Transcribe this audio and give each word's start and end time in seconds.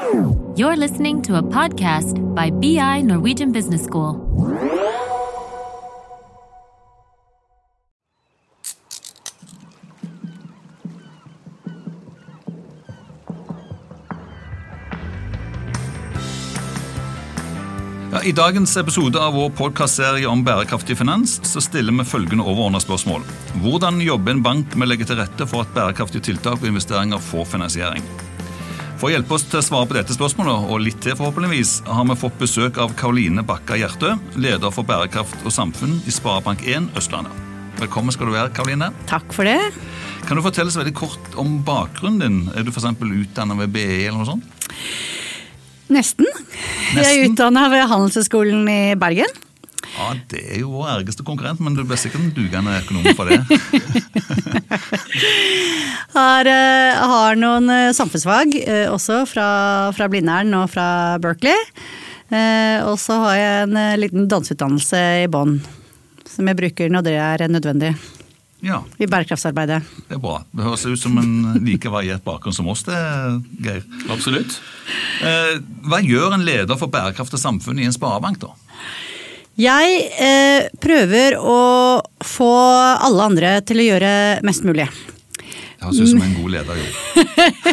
You're 0.00 0.76
listening 0.76 1.20
to 1.22 1.36
a 1.36 1.42
podcast 1.42 2.16
by 2.34 2.48
BI 2.48 3.02
Norwegian 3.02 3.52
Business 3.52 3.84
School. 3.84 4.16
I 18.24 18.32
dagens 18.32 18.76
episode 18.76 19.20
av 19.20 19.34
vår 19.34 19.50
podkastserie 19.50 20.26
om 20.28 20.44
bærekraftig 20.44 20.96
finans 20.96 21.40
så 21.44 21.60
stiller 21.60 21.92
vi 21.92 22.08
følgende 22.08 22.44
overordna 22.44 22.80
spørsmål. 22.80 23.20
Hvordan 23.60 24.00
jobber 24.00 24.32
en 24.32 24.42
bank 24.42 24.74
med 24.76 24.88
å 24.88 24.94
legge 24.94 25.12
til 25.12 25.20
rette 25.20 25.48
for 25.50 25.66
at 25.66 25.76
bærekraftige 25.76 26.32
tiltak 26.32 26.62
og 26.62 26.72
investeringer 26.72 27.20
får 27.30 27.52
finansiering? 27.52 28.29
For 29.00 29.08
å 29.08 29.12
hjelpe 29.14 29.32
oss 29.32 29.46
til 29.48 29.60
å 29.60 29.64
svare 29.64 29.88
på 29.88 29.96
dette 29.96 30.12
spørsmålet, 30.12 30.66
og 30.68 30.82
litt 30.84 30.98
til 31.00 31.14
forhåpentligvis, 31.16 31.70
har 31.88 32.04
vi 32.10 32.16
fått 32.20 32.36
besøk 32.40 32.76
av 32.84 32.92
Karoline 33.00 33.40
Bakka 33.48 33.78
Hjertø, 33.80 34.10
leder 34.36 34.74
for 34.74 34.84
bærekraft 34.88 35.40
og 35.48 35.54
samfunn 35.54 35.94
i 36.04 36.12
Sparebank1 36.12 36.90
Østlandet. 37.00 37.32
Velkommen 37.80 38.12
skal 38.12 38.28
du 38.28 38.34
være, 38.34 38.52
Karoline. 38.52 38.90
Takk 39.08 39.32
for 39.32 39.48
det. 39.48 39.56
Kan 40.28 40.36
du 40.36 40.44
fortelle 40.44 40.68
oss 40.68 40.76
veldig 40.76 40.92
kort 40.98 41.38
om 41.40 41.62
bakgrunnen 41.64 42.20
din? 42.20 42.40
Er 42.52 42.66
du 42.66 42.74
f.eks. 42.74 42.90
utdannet 43.00 43.62
ved 43.62 43.72
BI 43.72 43.86
eller 44.02 44.20
noe 44.20 44.28
sånt? 44.28 44.44
Nesten. 45.90 46.28
Jeg 46.28 47.00
er 47.00 47.00
Nesten. 47.00 47.32
utdanna 47.32 47.70
ved 47.72 47.88
Handelshøyskolen 47.90 48.68
i 48.68 48.80
Bergen. 49.00 49.32
Ja, 49.90 50.12
Det 50.30 50.44
er 50.44 50.60
jo 50.60 50.74
vår 50.76 50.92
ergeste 51.00 51.24
konkurrent, 51.26 51.60
men 51.64 51.74
du 51.74 51.82
blir 51.88 51.98
sikkert 51.98 52.22
en 52.28 52.34
dugende 52.36 52.76
økonom 52.84 53.08
for 53.16 53.32
det. 53.32 53.40
Har, 56.14 56.46
eh, 56.50 57.00
har 57.12 57.36
noen 57.38 57.70
eh, 57.70 57.92
samfunnsfag 57.94 58.54
eh, 58.66 58.86
også 58.90 59.20
fra, 59.30 59.48
fra 59.94 60.08
Blindern 60.10 60.50
og 60.58 60.70
fra 60.72 60.86
Berkeley. 61.22 61.54
Eh, 62.30 62.80
og 62.86 62.96
så 62.98 63.18
har 63.24 63.36
jeg 63.38 63.68
en 63.68 64.00
liten 64.00 64.26
danseutdannelse 64.30 65.02
i 65.24 65.28
bånn. 65.30 65.60
Som 66.30 66.50
jeg 66.50 66.58
bruker 66.58 66.90
når 66.90 67.06
det 67.06 67.14
er 67.18 67.44
nødvendig 67.50 67.92
Ja, 68.62 68.82
i 69.00 69.06
bærekraftsarbeidet. 69.08 69.80
det 70.08 70.16
er 70.18 70.22
bra. 70.22 70.40
Det 70.52 70.66
høres 70.66 70.84
ut 70.86 70.98
som 71.00 71.16
en 71.18 71.60
like 71.68 71.90
variert 71.90 72.22
bakgrunn 72.26 72.54
som 72.54 72.68
oss, 72.70 72.82
det, 72.86 72.98
Geir. 73.64 73.82
Absolutt. 74.12 74.58
Eh, 75.22 75.54
Hva 75.86 76.02
gjør 76.04 76.34
en 76.36 76.44
leder 76.46 76.76
for 76.78 76.90
bærekraft 76.92 77.34
og 77.38 77.42
samfunn 77.42 77.78
i 77.80 77.86
en 77.88 77.94
sparebank, 77.96 78.42
da? 78.42 78.50
Jeg 79.60 80.04
eh, 80.22 80.68
prøver 80.80 81.34
å 81.38 81.56
få 82.24 82.50
alle 82.98 83.26
andre 83.30 83.54
til 83.66 83.82
å 83.82 83.88
gjøre 83.90 84.12
mest 84.46 84.64
mulig. 84.64 84.86
Det 85.80 85.86
høres 85.88 86.00
ut 86.04 86.10
som 86.12 86.20
en 86.20 86.34
god 86.36 86.52
leder 86.52 86.76
jo. 86.76 86.88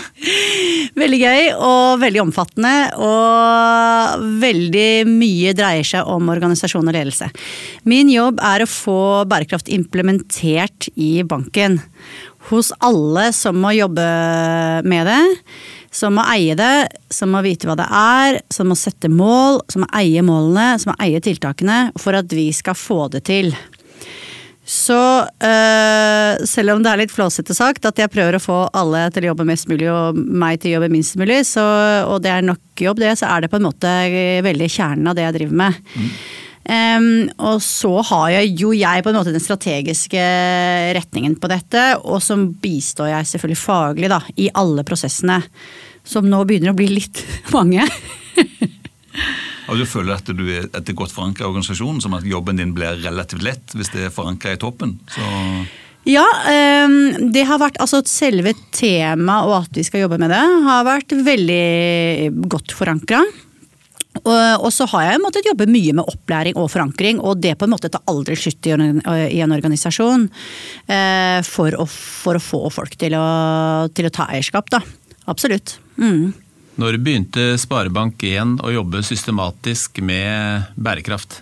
Veldig 1.02 1.18
gøy 1.20 1.50
og 1.62 2.00
veldig 2.02 2.22
omfattende, 2.24 2.72
og 3.04 4.24
veldig 4.42 5.04
mye 5.10 5.52
dreier 5.56 5.86
seg 5.86 6.08
om 6.10 6.32
organisasjon 6.32 6.88
og 6.88 6.96
ledelse. 6.96 7.28
Min 7.88 8.10
jobb 8.10 8.40
er 8.44 8.64
å 8.64 8.70
få 8.72 9.02
bærekraft 9.30 9.70
implementert 9.76 10.88
i 10.96 11.20
banken. 11.28 11.78
Hos 12.48 12.72
alle 12.80 13.28
som 13.36 13.60
må 13.60 13.76
jobbe 13.76 14.08
med 14.88 15.12
det, 15.12 15.22
som 15.94 16.16
må 16.18 16.26
eie 16.32 16.56
det, 16.58 16.88
som 17.14 17.36
må 17.36 17.44
vite 17.46 17.68
hva 17.68 17.76
det 17.78 17.88
er, 17.92 18.42
som 18.54 18.72
må 18.72 18.80
sette 18.80 19.12
mål, 19.12 19.62
som 19.72 19.84
må 19.84 19.92
eie 20.00 20.24
målene, 20.26 20.78
som 20.80 20.94
må 20.94 20.98
eie 21.04 21.22
tiltakene, 21.24 21.90
for 22.00 22.18
at 22.18 22.32
vi 22.34 22.50
skal 22.56 22.78
få 22.80 23.06
det 23.14 23.28
til. 23.30 23.52
Så 24.68 25.00
øh, 25.24 26.34
selv 26.44 26.74
om 26.74 26.82
det 26.84 26.92
er 26.92 27.00
litt 27.00 27.14
flåsete 27.14 27.56
sagt 27.56 27.88
at 27.88 28.02
jeg 28.02 28.12
prøver 28.12 28.36
å 28.36 28.44
få 28.44 28.58
alle 28.76 29.06
til 29.16 29.24
å 29.24 29.30
jobbe 29.30 29.46
mest 29.48 29.70
mulig 29.72 29.88
og 29.88 30.18
meg 30.18 30.60
til 30.60 30.74
å 30.74 30.78
jobbe 30.78 30.90
minst 30.92 31.16
mulig, 31.20 31.40
så, 31.48 31.64
og 32.04 32.20
det 32.26 32.34
er 32.34 32.44
nok 32.44 32.84
jobb 32.84 33.00
det, 33.00 33.14
så 33.22 33.30
er 33.32 33.46
det 33.46 33.52
på 33.54 33.62
en 33.62 33.68
måte 33.70 33.94
veldig 34.44 34.68
kjernen 34.74 35.08
av 35.08 35.16
det 35.16 35.24
jeg 35.24 35.38
driver 35.38 35.62
med. 35.64 35.80
Em, 36.68 37.08
og 37.40 37.62
så 37.64 37.94
har 38.10 38.34
jeg 38.34 38.52
jo 38.60 38.74
jeg 38.76 39.04
på 39.04 39.12
en 39.14 39.16
måte 39.22 39.32
den 39.32 39.44
strategiske 39.44 40.24
retningen 40.98 41.38
på 41.40 41.48
dette, 41.48 41.84
og 42.04 42.20
så 42.24 42.36
bistår 42.36 43.14
jeg 43.14 43.30
selvfølgelig 43.32 43.62
faglig 43.62 44.12
da, 44.12 44.20
i 44.36 44.50
alle 44.52 44.84
prosessene. 44.88 45.40
Som 46.08 46.28
nå 46.32 46.44
begynner 46.48 46.74
å 46.74 46.78
bli 46.78 46.90
litt 46.92 47.24
mange. 47.56 47.88
Og 49.68 49.80
du 49.80 49.88
føler 49.88 50.16
at 50.16 50.30
du 50.32 50.46
er 50.48 50.70
etter 50.70 50.96
godt 50.98 51.14
forankra 51.16 51.46
i 51.46 51.50
organisasjonen, 51.50 52.00
som 52.04 52.16
at 52.18 52.28
jobben 52.28 52.60
din 52.60 52.76
blir 52.76 53.02
relativt 53.04 53.44
lett 53.46 53.76
hvis 53.76 53.92
det 53.94 54.08
er 54.08 54.16
forankra 54.16 54.56
i 54.56 54.62
toppen? 54.62 54.98
Så 55.12 55.28
Ja, 56.08 56.24
ehm, 56.48 57.32
det 57.34 57.44
har 57.50 57.60
vært 57.60 57.82
altså 57.84 58.00
selve 58.08 58.54
temaet 58.72 59.50
og 59.50 59.58
at 59.66 59.76
vi 59.76 59.84
skal 59.84 60.06
jobbe 60.06 60.22
med 60.22 60.32
det, 60.32 60.46
har 60.68 60.88
vært 60.88 61.12
veldig 61.28 62.48
godt 62.48 62.72
forankra. 62.78 63.26
Og, 64.26 64.72
så 64.74 64.88
har 64.94 65.12
jeg 65.12 65.22
måttet 65.22 65.46
jobbe 65.46 65.68
mye 65.70 65.94
med 66.00 66.08
opplæring 66.10 66.58
og 66.58 66.72
forankring, 66.74 67.20
og 67.22 67.42
det 67.44 67.54
på 67.60 67.68
en 67.68 67.74
måte 67.76 67.92
tar 67.94 68.06
aldri 68.10 68.38
slutt 68.40 68.66
i 68.66 68.74
en, 68.74 69.54
organisasjon. 69.54 70.26
eh, 70.88 71.40
for, 71.46 71.76
å, 71.78 71.86
for 71.86 72.40
å 72.40 72.42
få 72.42 72.64
folk 72.74 72.98
til 72.98 73.14
å, 73.20 73.28
til 73.94 74.10
å 74.10 74.14
ta 74.14 74.30
eierskap, 74.34 74.72
da. 74.74 74.82
Absolutt. 75.28 75.78
Mm. 76.00 76.34
Når 76.78 77.00
begynte 77.02 77.56
Sparebank1 77.58 78.60
å 78.62 78.72
jobbe 78.76 79.02
systematisk 79.06 80.02
med 80.06 80.68
bærekraft? 80.78 81.42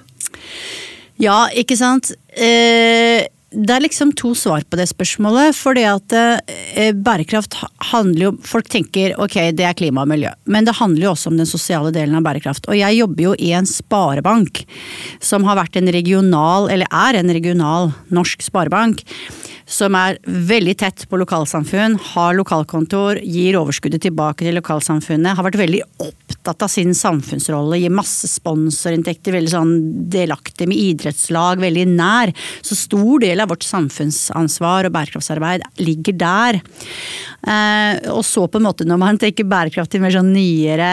Ja, 1.19 1.45
ikke 1.51 1.75
sant. 1.79 2.13
Eh, 2.31 3.27
det 3.55 3.71
er 3.71 3.83
liksom 3.83 4.11
to 4.19 4.33
svar 4.35 4.65
på 4.67 4.79
det 4.79 4.87
spørsmålet. 4.91 5.55
For 5.55 5.77
det 5.77 5.85
at 5.87 6.15
eh, 6.15 6.91
bærekraft 6.95 7.57
handler 7.91 8.27
jo 8.27 8.33
Folk 8.45 8.69
tenker 8.71 9.15
ok, 9.21 9.37
det 9.55 9.67
er 9.67 9.77
klima 9.77 10.03
og 10.03 10.11
miljø, 10.11 10.31
men 10.51 10.67
det 10.67 10.75
handler 10.79 11.07
jo 11.07 11.13
også 11.13 11.31
om 11.31 11.39
den 11.39 11.49
sosiale 11.49 11.91
delen 11.95 12.17
av 12.19 12.25
bærekraft. 12.27 12.69
Og 12.71 12.79
jeg 12.79 12.99
jobber 12.99 13.29
jo 13.29 13.35
i 13.39 13.51
en 13.55 13.67
sparebank 13.69 14.65
som 15.23 15.47
har 15.47 15.59
vært 15.59 15.79
en 15.79 15.91
regional, 15.95 16.69
eller 16.71 16.89
er 16.91 17.19
en 17.19 17.35
regional 17.35 17.91
norsk 18.13 18.43
sparebank. 18.47 19.05
Som 19.65 19.95
er 19.97 20.19
veldig 20.25 20.75
tett 20.77 21.03
på 21.09 21.17
lokalsamfunn, 21.17 21.97
har 22.13 22.35
lokalkontor, 22.37 23.17
gir 23.25 23.57
overskuddet 23.57 24.03
tilbake 24.05 24.45
til 24.45 24.53
lokalsamfunnet. 24.59 25.33
Har 25.39 25.47
vært 25.47 25.57
veldig 25.57 25.81
opptatt 26.05 26.67
av 26.67 26.69
sin 26.69 26.93
samfunnsrolle, 26.93 27.79
gir 27.81 27.93
masse 27.93 28.29
sponsorinntekter, 28.29 29.33
veldig 29.33 29.53
sånn 29.55 29.73
delaktig 30.13 30.69
med 30.69 30.77
idrettslag, 30.77 31.63
veldig 31.65 31.87
nær. 31.95 32.33
Så 32.61 32.77
stor 32.77 33.25
del 33.25 33.41
av 33.41 33.49
vårt 33.55 33.65
samfunnsansvar 33.65 34.85
og 34.85 34.93
bærekraftsarbeid 34.93 35.65
ligger 35.81 36.19
der. 36.21 36.61
Eh, 37.41 38.05
og 38.13 38.21
så 38.25 38.45
på 38.45 38.61
en 38.61 38.69
måte 38.69 38.85
når 38.85 39.01
man 39.01 39.21
tenker 39.21 39.49
bærekraft 39.49 39.97
i 39.97 40.03
mer 40.03 40.13
sånn 40.13 40.33
nyere, 40.35 40.91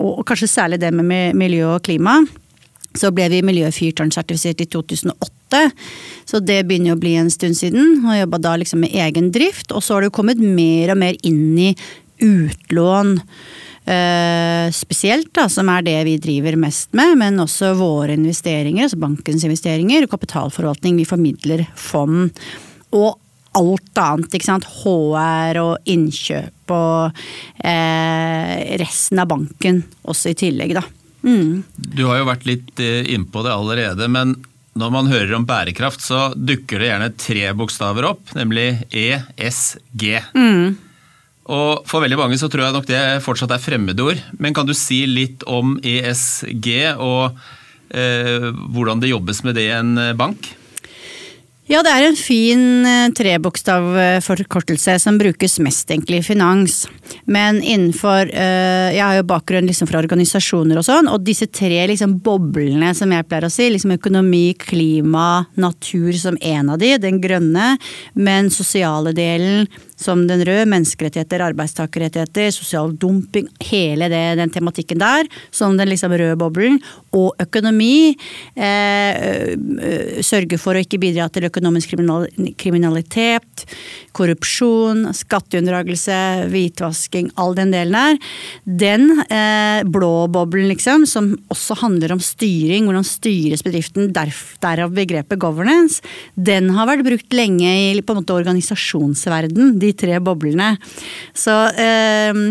og 0.00 0.24
kanskje 0.28 0.48
særlig 0.48 0.80
det 0.80 0.94
med 0.96 1.36
miljø 1.36 1.74
og 1.76 1.84
klima, 1.84 2.22
så 2.98 3.10
ble 3.14 3.28
vi 3.32 3.42
miljøfyrtårnsertifisert 3.46 4.62
i 4.64 4.68
2008, 4.72 5.62
så 6.28 6.40
det 6.44 6.62
begynner 6.68 6.96
å 6.96 7.00
bli 7.00 7.16
en 7.20 7.30
stund 7.32 7.58
siden. 7.58 8.04
Og 8.06 8.18
jobba 8.18 8.40
da 8.42 8.54
liksom 8.60 8.84
med 8.84 8.94
egen 9.04 9.30
drift, 9.34 9.72
og 9.72 9.84
så 9.84 9.96
har 9.96 10.04
det 10.04 10.12
jo 10.12 10.18
kommet 10.20 10.40
mer 10.42 10.94
og 10.94 11.00
mer 11.02 11.18
inn 11.28 11.52
i 11.60 11.72
utlån. 12.22 13.18
Uh, 13.82 14.68
spesielt, 14.70 15.32
da, 15.34 15.48
som 15.50 15.66
er 15.72 15.82
det 15.82 15.96
vi 16.06 16.14
driver 16.22 16.54
mest 16.60 16.92
med, 16.94 17.16
men 17.18 17.42
også 17.42 17.72
våre 17.80 18.14
investeringer, 18.14 18.86
altså 18.86 19.00
bankens 19.02 19.42
investeringer, 19.48 20.06
kapitalforvaltning. 20.10 21.00
Vi 21.00 21.08
formidler 21.08 21.64
fond. 21.74 22.30
Og 22.94 23.18
alt 23.58 24.00
annet, 24.00 24.32
ikke 24.32 24.48
sant. 24.48 24.68
HR 24.84 25.60
og 25.64 25.90
innkjøp 25.90 26.72
og 26.72 27.22
uh, 27.66 28.54
resten 28.80 29.20
av 29.20 29.28
banken 29.34 29.82
også 30.08 30.32
i 30.32 30.38
tillegg, 30.46 30.76
da. 30.78 30.86
Mm. 31.22 31.62
Du 31.76 32.04
har 32.08 32.20
jo 32.20 32.28
vært 32.30 32.46
litt 32.48 32.82
eh, 32.82 33.06
innpå 33.14 33.44
det 33.46 33.54
allerede, 33.54 34.08
men 34.10 34.36
når 34.78 34.92
man 34.94 35.10
hører 35.10 35.34
om 35.36 35.44
bærekraft, 35.44 36.00
så 36.00 36.30
dukker 36.32 36.80
det 36.80 36.88
gjerne 36.88 37.10
tre 37.20 37.50
bokstaver 37.56 38.06
opp, 38.08 38.32
nemlig 38.38 38.86
ESG. 38.88 40.06
Og 41.52 41.82
For 41.90 42.04
veldig 42.04 42.18
mange 42.20 42.38
så 42.40 42.48
tror 42.48 42.68
jeg 42.68 42.76
nok 42.76 42.88
det 42.88 43.02
fortsatt 43.24 43.52
er 43.52 43.62
fremmedord. 43.62 44.20
Men 44.40 44.56
kan 44.56 44.68
du 44.68 44.72
si 44.78 45.02
litt 45.10 45.44
om 45.50 45.74
ESG, 45.82 46.70
og 46.96 47.36
eh, 47.92 48.48
hvordan 48.72 49.02
det 49.02 49.12
jobbes 49.12 49.42
med 49.44 49.58
det 49.58 49.68
i 49.68 49.76
en 49.76 49.96
eh, 50.00 50.16
bank? 50.16 50.54
Ja, 51.70 51.78
det 51.86 51.92
er 51.94 52.04
en 52.08 52.16
fin 52.18 52.62
eh, 52.82 53.12
trebokstavforkortelse 53.14 54.96
som 54.98 55.18
brukes 55.20 55.60
mest 55.62 55.92
egentlig 55.94 56.18
i 56.18 56.24
finans. 56.26 56.80
Men 57.30 57.60
innenfor 57.62 58.26
eh, 58.26 58.90
Jeg 58.96 59.02
har 59.04 59.20
jo 59.20 59.28
bakgrunn 59.30 59.68
liksom 59.70 59.86
fra 59.86 60.00
organisasjoner 60.02 60.80
og 60.80 60.86
sånn, 60.88 61.10
og 61.12 61.22
disse 61.22 61.46
tre 61.46 61.84
liksom 61.86 62.16
boblene 62.24 62.90
som 62.98 63.14
jeg 63.14 63.28
pleier 63.30 63.46
å 63.46 63.52
si, 63.52 63.68
liksom 63.70 63.94
økonomi, 63.94 64.56
klima, 64.58 65.44
natur 65.54 66.10
som 66.18 66.40
en 66.42 66.74
av 66.74 66.82
de, 66.82 66.96
den 66.98 67.22
grønne, 67.22 67.76
men 68.18 68.50
sosiale 68.50 69.14
delen 69.14 69.70
som 70.02 70.26
den 70.28 70.42
røde, 70.46 70.66
menneskerettigheter, 70.70 71.44
arbeidstakerrettigheter, 71.48 72.50
sosial 72.54 72.92
dumping, 73.00 73.48
hele 73.70 74.08
det, 74.12 74.22
den 74.40 74.52
tematikken 74.52 75.00
der, 75.02 75.28
som 75.54 75.78
den 75.78 75.90
liksom 75.92 76.14
røde 76.14 76.38
boblen, 76.40 76.80
og 77.16 77.36
økonomi. 77.42 78.14
Eh, 78.56 79.54
sørge 80.24 80.58
for 80.60 80.76
å 80.76 80.82
ikke 80.82 81.00
bidra 81.02 81.28
til 81.32 81.48
økonomisk 81.48 81.94
kriminalitet, 82.60 83.66
korrupsjon, 84.16 85.06
skatteunndragelse, 85.16 86.18
hvitvasking, 86.52 87.30
all 87.40 87.56
den 87.58 87.72
delen 87.74 87.96
der. 87.96 88.20
Den 88.64 89.08
eh, 89.26 89.82
blå 89.88 90.26
boblen, 90.32 90.68
liksom, 90.72 91.06
som 91.08 91.32
også 91.52 91.78
handler 91.82 92.16
om 92.16 92.22
styring, 92.22 92.88
hvordan 92.88 93.06
styres 93.06 93.64
bedriften, 93.64 94.12
derav 94.12 94.92
begrepet 94.96 95.40
governance, 95.42 96.02
den 96.34 96.70
har 96.76 96.88
vært 96.90 97.06
brukt 97.06 97.36
lenge 97.36 97.68
i 97.68 98.00
på 98.02 98.14
en 98.14 98.22
måte 98.22 98.36
organisasjonsverden, 98.36 99.76
de 99.80 99.91
tre 99.98 100.18
boblene. 100.24 100.74
Så, 101.34 101.54
eh, 101.70 102.42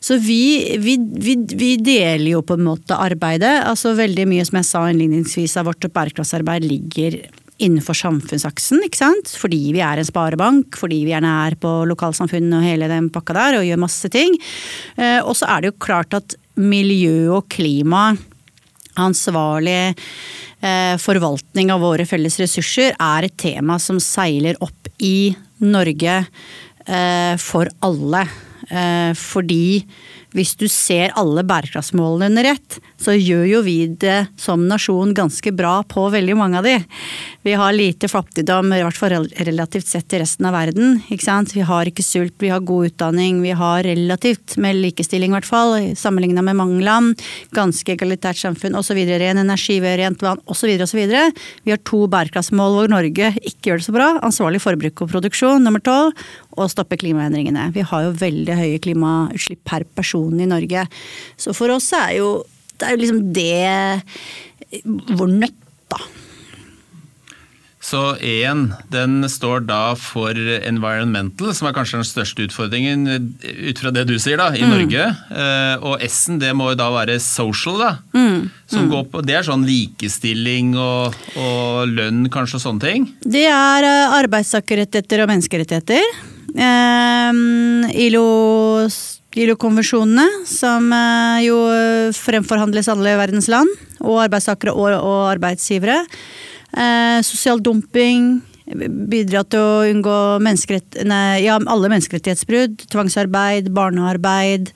så 0.00 0.18
vi, 0.22 0.76
vi, 0.80 0.96
vi, 0.98 1.36
vi, 1.50 1.74
deler 1.80 2.30
jo 2.36 2.44
på 2.46 2.58
en 2.58 2.66
måte 2.68 2.98
arbeidet. 2.98 3.60
altså 3.66 3.96
Veldig 3.98 4.26
mye 4.30 4.46
som 4.48 4.60
jeg 4.60 4.70
sa 4.70 4.86
innledningsvis 4.90 5.58
av 5.60 5.70
vårt 5.70 5.90
bærekraftsarbeid 5.92 6.66
ligger 6.68 7.20
innenfor 7.60 7.96
samfunnsaksen, 7.96 8.80
ikke 8.86 9.00
sant. 9.00 9.32
Fordi 9.36 9.60
vi 9.74 9.82
er 9.84 10.00
en 10.00 10.08
sparebank, 10.08 10.78
fordi 10.80 11.02
vi 11.04 11.12
gjerne 11.14 11.32
er 11.46 11.56
på 11.60 11.72
lokalsamfunnet 11.90 12.56
og 12.58 12.66
hele 12.66 12.88
den 12.90 13.10
pakka 13.12 13.36
der 13.36 13.60
og 13.60 13.68
gjør 13.68 13.82
masse 13.84 14.12
ting. 14.12 14.36
Eh, 14.96 15.20
og 15.20 15.36
så 15.38 15.50
er 15.52 15.62
det 15.62 15.72
jo 15.72 15.80
klart 15.84 16.16
at 16.16 16.36
miljø 16.60 17.30
og 17.36 17.48
klima, 17.52 18.10
ansvarlig 19.00 19.92
eh, 20.60 20.96
forvaltning 21.00 21.70
av 21.72 21.84
våre 21.84 22.06
felles 22.08 22.40
ressurser, 22.40 22.96
er 22.96 23.28
et 23.28 23.36
tema 23.40 23.78
som 23.80 24.00
seiler 24.02 24.58
opp 24.64 24.90
i 25.00 25.32
Norge 25.60 26.24
for 27.40 27.70
alle. 27.86 28.24
Eh, 28.70 29.12
fordi 29.18 29.82
hvis 30.36 30.52
du 30.54 30.68
ser 30.70 31.10
alle 31.18 31.42
bærekraftsmålene 31.42 32.28
under 32.30 32.48
ett, 32.52 32.76
så 33.00 33.16
gjør 33.16 33.46
jo 33.48 33.60
vi 33.66 33.76
det 33.98 34.28
som 34.38 34.62
nasjon 34.68 35.14
ganske 35.16 35.50
bra 35.56 35.80
på 35.90 36.04
veldig 36.12 36.36
mange 36.38 36.60
av 36.60 36.68
de. 36.68 36.76
Vi 37.42 37.56
har 37.58 37.74
lite 37.74 38.06
fattigdom, 38.10 38.70
i 38.76 38.82
hvert 38.84 38.98
fall 38.98 39.26
relativt 39.40 39.88
sett 39.90 40.06
til 40.12 40.22
resten 40.22 40.46
av 40.46 40.54
verden. 40.54 41.00
Vi 41.08 41.64
har 41.66 41.90
ikke 41.90 42.04
sult, 42.06 42.36
vi 42.38 42.52
har 42.52 42.62
god 42.62 42.92
utdanning, 42.92 43.40
vi 43.42 43.56
har 43.56 43.82
relativt 43.82 44.54
med 44.60 44.78
likestilling, 44.78 45.32
i 45.32 45.38
hvert 45.40 45.48
fall, 45.48 45.74
sammenligna 45.98 46.44
med 46.46 46.60
mange 46.60 46.84
land. 46.86 47.24
Ganske 47.56 47.96
egalitært 47.96 48.38
samfunn 48.38 48.78
osv. 48.78 49.00
Ren 49.10 49.42
energi, 49.42 49.80
rent 49.80 50.22
vann 50.22 50.42
osv. 50.46 50.76
osv. 50.84 51.00
Vi 51.64 51.74
har 51.74 51.82
to 51.82 52.04
bærekraftsmål 52.12 52.76
hvor 52.76 52.92
Norge 52.92 53.32
ikke 53.40 53.72
gjør 53.72 53.82
det 53.82 53.88
så 53.88 53.96
bra. 53.96 54.12
Ansvarlig 54.22 54.62
forbruk 54.62 55.02
og 55.02 55.10
produksjon, 55.16 55.66
nummer 55.66 55.82
tolv. 55.82 56.14
Og 56.58 56.70
stoppe 56.72 56.98
klimaendringene. 56.98 57.68
Vi 57.74 57.84
har 57.86 58.06
jo 58.06 58.16
veldig 58.18 58.56
høye 58.58 58.80
klimautslipp 58.82 59.62
per 59.68 59.84
person 59.96 60.40
i 60.40 60.48
Norge. 60.50 60.86
Så 61.38 61.54
for 61.56 61.70
oss 61.76 61.92
er 61.96 62.16
jo 62.18 62.32
det 62.80 62.88
er 62.88 62.96
jo 62.96 63.02
liksom 63.02 63.20
det 63.36 64.00
vår 65.18 65.32
nøtt, 65.36 65.56
da. 65.92 66.00
Så 67.90 68.00
én, 68.22 68.66
den 68.92 69.24
står 69.28 69.64
da 69.66 69.94
for 69.98 70.36
environmental, 70.36 71.50
som 71.56 71.66
er 71.66 71.74
kanskje 71.74 71.98
den 71.98 72.06
største 72.06 72.44
utfordringen 72.46 73.08
ut 73.40 73.80
fra 73.80 73.90
det 73.96 74.04
du 74.06 74.14
sier, 74.20 74.38
da, 74.38 74.50
i 74.54 74.62
mm. 74.62 74.72
Norge. 74.74 75.06
Eh, 75.32 75.86
og 75.88 76.04
S-en, 76.06 76.38
det 76.42 76.52
må 76.54 76.70
jo 76.70 76.78
da 76.78 76.90
være 76.92 77.16
social, 77.24 77.80
da. 77.80 77.90
Mm. 78.14 78.50
Som 78.70 78.84
mm. 78.86 78.90
går 78.92 79.06
på, 79.10 79.24
det 79.26 79.38
er 79.40 79.48
sånn 79.48 79.64
likestilling 79.66 80.76
og, 80.78 81.16
og, 81.34 81.88
lønn, 81.90 82.26
kanskje, 82.32 82.60
og 82.60 82.66
sånne 82.68 82.84
ting? 82.84 83.08
Det 83.24 83.48
er 83.48 83.88
eh, 83.88 84.18
arbeidstakerrettigheter 84.20 85.24
og 85.24 85.32
menneskerettigheter. 85.32 86.29
ILOs 87.90 89.20
ILO-konvensjonene, 89.38 90.26
som 90.48 90.90
eh, 90.92 91.46
jo 91.46 91.58
fremforhandles 92.18 92.88
alle 92.90 93.14
verdens 93.20 93.48
land. 93.50 93.70
Og 94.02 94.22
arbeidstakere 94.24 94.74
og, 94.74 94.90
og 94.96 95.26
arbeidsgivere. 95.30 96.02
Eh, 96.74 97.18
sosial 97.26 97.62
dumping. 97.62 98.40
Bidra 99.10 99.42
til 99.50 99.58
å 99.58 99.86
unngå 99.90 100.16
nei, 100.42 101.42
ja, 101.42 101.58
alle 101.58 101.90
menneskerettighetsbrudd. 101.90 102.86
Tvangsarbeid, 102.90 103.70
barnearbeid. 103.74 104.72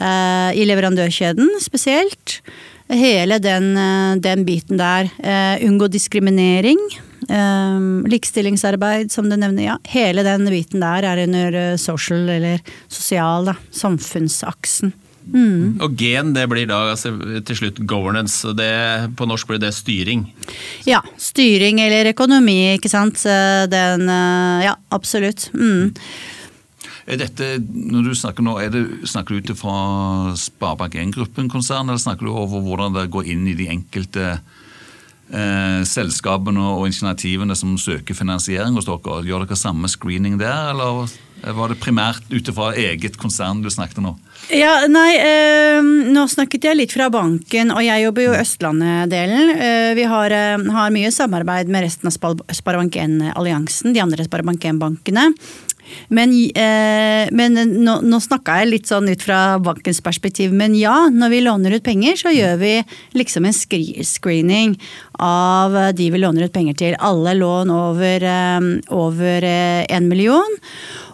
Eh, 0.00 0.50
I 0.58 0.66
leverandørkjeden 0.66 1.58
spesielt. 1.62 2.40
Hele 2.92 3.38
den, 3.40 3.72
den 4.20 4.42
biten 4.44 4.76
der. 4.76 5.08
Unngå 5.64 5.86
diskriminering. 5.88 6.80
Um, 7.28 8.02
likestillingsarbeid, 8.10 9.12
som 9.12 9.28
du 9.30 9.36
nevner. 9.36 9.62
ja. 9.62 9.78
Hele 9.92 10.24
den 10.26 10.48
biten 10.50 10.82
der 10.82 11.06
er 11.06 11.22
under 11.26 11.58
eh, 11.60 11.76
social, 11.80 12.28
eller 12.28 12.60
sosial, 12.88 13.52
da. 13.52 13.56
Samfunnsaksen. 13.70 14.92
Mm. 15.22 15.78
Og 15.84 15.94
gen 15.94 16.32
det 16.34 16.48
blir 16.50 16.66
da 16.66 16.80
altså, 16.90 17.14
til 17.46 17.58
slutt 17.58 17.78
governance, 17.86 18.48
det, 18.58 19.14
på 19.14 19.28
norsk 19.30 19.52
blir 19.52 19.62
det 19.62 19.70
styring? 19.76 20.26
Ja, 20.88 20.98
styring 21.20 21.78
eller 21.84 22.10
økonomi, 22.10 22.74
ikke 22.74 22.90
sant. 22.90 23.22
Den, 23.22 24.08
eh, 24.10 24.66
ja, 24.66 24.76
absolutt. 24.90 25.50
Mm. 25.54 25.92
Er 27.02 27.18
dette, 27.18 27.56
når 27.58 28.06
du 28.06 28.14
snakker 28.14 28.46
nå, 28.46 28.56
er 28.62 28.70
det, 28.70 28.82
snakker 29.10 29.34
du 29.34 29.42
ut 29.42 29.58
fra 29.58 29.76
Sparebank1-gruppen-konsern, 30.38 31.90
eller 31.90 32.02
snakker 32.02 32.28
du 32.28 32.34
over 32.34 32.62
hvordan 32.62 32.94
det 32.94 33.08
går 33.14 33.30
inn 33.32 33.48
i 33.50 33.56
de 33.58 33.66
enkelte 33.72 34.28
eh, 34.36 34.60
selskapene 35.88 36.60
og 36.60 36.86
initiativene 36.90 37.54
som 37.56 37.78
søker 37.80 38.16
finansiering 38.16 38.76
hos 38.76 38.84
dere? 38.84 39.22
Gjør 39.24 39.46
dere 39.46 39.56
samme 39.56 39.88
screening 39.88 40.36
der, 40.40 40.74
eller 40.74 41.06
var 41.50 41.72
det 41.72 41.80
primært 41.82 42.28
ut 42.30 42.46
fra 42.54 42.70
eget 42.78 43.16
konsern 43.18 43.64
du 43.64 43.70
snakket 43.72 44.02
nå? 44.04 44.12
Ja, 44.54 44.86
nei, 44.90 45.16
eh, 45.18 45.82
Nå 45.82 46.26
snakket 46.30 46.68
jeg 46.68 46.78
litt 46.78 46.94
fra 46.94 47.08
banken, 47.10 47.72
og 47.74 47.82
jeg 47.82 48.04
jobber 48.04 48.26
jo 48.26 48.36
Østlandet-delen. 48.36 49.50
Eh, 49.56 49.94
vi 49.98 50.06
har, 50.06 50.30
eh, 50.30 50.70
har, 50.76 50.90
mye 50.94 51.10
samarbeid 51.10 51.68
med 51.68 51.82
resten 51.86 52.06
av 52.06 52.14
Sparebank1-alliansen, 52.46 53.92
de 53.92 54.00
andre 54.00 54.24
Sparebank1-bankene. 54.24 55.32
Men, 56.08 56.32
eh, 56.32 57.28
men 57.32 57.58
nå, 57.84 57.98
nå 58.04 58.20
snakka 58.22 58.60
jeg 58.60 58.70
litt 58.70 58.90
sånn 58.90 59.10
ut 59.10 59.24
fra 59.24 59.58
bankens 59.62 60.00
perspektiv, 60.04 60.52
men 60.56 60.76
ja, 60.78 61.08
når 61.12 61.32
vi 61.34 61.40
låner 61.44 61.76
ut 61.76 61.84
penger, 61.86 62.16
så 62.20 62.32
gjør 62.34 62.58
vi 62.62 62.74
liksom 63.18 63.48
en 63.48 63.56
screening 64.06 64.76
av 65.22 65.76
de 65.96 66.10
vi 66.10 66.20
låner 66.20 66.48
ut 66.48 66.54
penger 66.54 66.78
til. 66.78 66.98
Alle 66.98 67.34
lån 67.38 67.72
over, 67.72 68.24
eh, 68.24 68.60
over 68.90 69.44
eh, 69.44 69.84
en 69.88 70.08
million. 70.08 70.58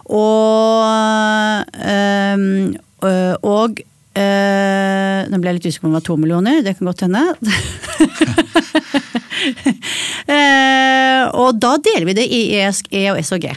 Og, 0.09 1.75
eh, 1.79 3.35
og 3.43 3.85
nå 4.19 5.37
ble 5.39 5.51
jeg 5.51 5.57
litt 5.59 5.67
usikker 5.69 5.85
på 5.85 5.87
om 5.87 5.93
det 5.93 5.99
var 5.99 6.07
to 6.07 6.15
millioner, 6.19 6.63
det 6.65 6.75
kan 6.75 6.89
godt 6.89 7.05
hende. 7.05 7.23
uh, 10.29 11.23
og 11.39 11.59
da 11.61 11.75
deler 11.83 12.05
vi 12.09 12.17
det 12.17 12.27
i 12.27 12.41
ESG, 12.59 12.89
E 12.91 13.05
og 13.13 13.19
S 13.21 13.31
og 13.35 13.43
G. 13.43 13.53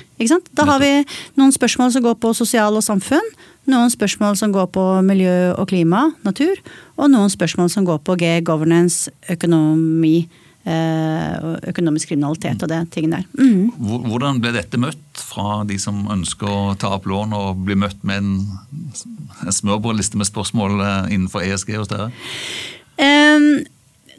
Da 0.54 0.66
har 0.68 0.78
vi 0.82 0.92
noen 1.40 1.52
spørsmål 1.54 1.92
som 1.94 2.04
går 2.04 2.16
på 2.22 2.34
sosial 2.36 2.76
og 2.78 2.84
samfunn, 2.86 3.28
noen 3.70 3.90
spørsmål 3.92 4.36
som 4.38 4.54
går 4.54 4.68
på 4.74 4.84
miljø 5.06 5.52
og 5.54 5.68
klima, 5.70 6.08
natur, 6.26 6.54
og 6.98 7.10
noen 7.12 7.30
spørsmål 7.32 7.70
som 7.72 7.86
går 7.88 8.02
på 8.06 8.18
G, 8.20 8.40
governance, 8.46 9.10
økonomi, 9.30 10.28
Eh, 10.62 11.38
økonomisk 11.72 12.12
kriminalitet 12.12 12.62
og 12.62 12.68
det 12.70 12.76
tingene 12.94 13.18
der. 13.18 13.24
Mm. 13.34 13.72
Hvordan 14.06 14.36
ble 14.38 14.52
dette 14.54 14.78
møtt 14.78 15.18
fra 15.18 15.64
de 15.66 15.74
som 15.82 16.04
ønsker 16.06 16.46
å 16.46 16.76
ta 16.78 16.92
opp 16.94 17.08
lån, 17.10 17.34
og 17.34 17.64
bli 17.66 17.74
møtt 17.82 18.04
med 18.06 18.20
en, 18.22 18.36
en 19.42 19.56
smørbrødliste 19.56 20.20
med 20.20 20.30
spørsmål 20.30 20.78
eh, 20.78 21.16
innenfor 21.16 21.42
ESG 21.42 21.74
hos 21.80 21.90
dere? 21.90 22.12
Um, 22.94 23.64